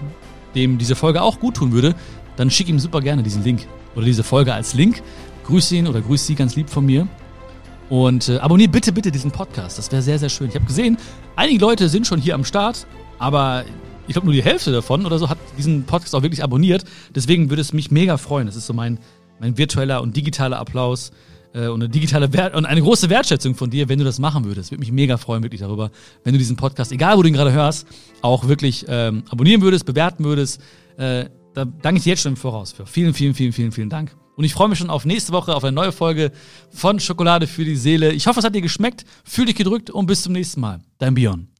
dem 0.55 0.77
diese 0.77 0.95
Folge 0.95 1.21
auch 1.21 1.39
gut 1.39 1.55
tun 1.55 1.71
würde, 1.71 1.95
dann 2.35 2.49
schick 2.49 2.67
ihm 2.69 2.79
super 2.79 3.01
gerne 3.01 3.23
diesen 3.23 3.43
Link 3.43 3.67
oder 3.95 4.05
diese 4.05 4.23
Folge 4.23 4.53
als 4.53 4.73
Link. 4.73 5.01
Grüß 5.45 5.71
ihn 5.73 5.87
oder 5.87 6.01
grüß 6.01 6.25
sie 6.25 6.35
ganz 6.35 6.55
lieb 6.55 6.69
von 6.69 6.85
mir. 6.85 7.07
Und 7.89 8.29
äh, 8.29 8.37
abonnier 8.37 8.67
bitte, 8.67 8.91
bitte 8.91 9.11
diesen 9.11 9.31
Podcast. 9.31 9.77
Das 9.77 9.91
wäre 9.91 10.01
sehr, 10.01 10.17
sehr 10.17 10.29
schön. 10.29 10.49
Ich 10.49 10.55
habe 10.55 10.65
gesehen, 10.65 10.97
einige 11.35 11.59
Leute 11.59 11.87
sind 11.87 12.07
schon 12.07 12.19
hier 12.19 12.33
am 12.33 12.43
Start, 12.43 12.87
aber 13.19 13.63
ich 14.07 14.13
glaube 14.13 14.25
nur 14.25 14.33
die 14.33 14.43
Hälfte 14.43 14.71
davon 14.71 15.05
oder 15.05 15.19
so 15.19 15.29
hat 15.29 15.37
diesen 15.57 15.83
Podcast 15.83 16.15
auch 16.15 16.23
wirklich 16.23 16.43
abonniert. 16.43 16.83
Deswegen 17.13 17.49
würde 17.49 17.61
es 17.61 17.73
mich 17.73 17.91
mega 17.91 18.17
freuen. 18.17 18.47
Das 18.47 18.55
ist 18.55 18.65
so 18.65 18.73
mein, 18.73 18.99
mein 19.39 19.57
virtueller 19.57 20.01
und 20.01 20.17
digitaler 20.17 20.59
Applaus 20.59 21.11
äh, 21.55 21.67
und 21.67 21.81
eine 21.81 21.89
digitale 21.89 22.31
Wert 22.33 22.55
und 22.55 22.65
eine 22.65 22.81
große 22.81 23.09
Wertschätzung 23.09 23.55
von 23.55 23.69
dir, 23.69 23.89
wenn 23.89 23.97
du 23.97 24.05
das 24.05 24.19
machen 24.19 24.45
würdest. 24.45 24.71
Würde 24.71 24.81
mich 24.81 24.91
mega 24.91 25.17
freuen, 25.17 25.41
wirklich 25.41 25.61
darüber, 25.61 25.91
wenn 26.23 26.33
du 26.33 26.37
diesen 26.37 26.57
Podcast, 26.57 26.91
egal 26.91 27.17
wo 27.17 27.21
du 27.23 27.29
ihn 27.29 27.33
gerade 27.33 27.53
hörst, 27.53 27.87
auch 28.21 28.47
wirklich 28.47 28.85
ähm, 28.87 29.23
abonnieren 29.29 29.61
würdest, 29.61 29.85
bewerten 29.85 30.23
würdest. 30.23 30.61
Äh, 30.97 31.25
da 31.53 31.65
danke 31.65 31.97
ich 31.97 32.03
dir 32.03 32.11
jetzt 32.11 32.21
schon 32.21 32.33
im 32.33 32.37
Voraus 32.37 32.73
für. 32.73 32.85
Vielen, 32.85 33.13
vielen, 33.13 33.33
vielen, 33.33 33.53
vielen, 33.53 33.71
vielen 33.71 33.89
Dank. 33.89 34.15
Und 34.35 34.43
ich 34.43 34.53
freue 34.53 34.67
mich 34.67 34.77
schon 34.77 34.89
auf 34.89 35.05
nächste 35.05 35.31
Woche, 35.31 35.55
auf 35.55 35.63
eine 35.63 35.73
neue 35.73 35.93
Folge 35.93 36.31
von 36.69 36.99
Schokolade 36.99 37.47
für 37.47 37.63
die 37.63 37.77
Seele. 37.77 38.11
Ich 38.11 38.27
hoffe, 38.27 38.39
es 38.39 38.45
hat 38.45 38.53
dir 38.53 38.61
geschmeckt. 38.61 39.05
Fühl 39.23 39.45
dich 39.45 39.55
gedrückt 39.55 39.89
und 39.89 40.07
bis 40.07 40.23
zum 40.23 40.33
nächsten 40.33 40.59
Mal. 40.59 40.81
Dein 40.97 41.15
Björn. 41.15 41.54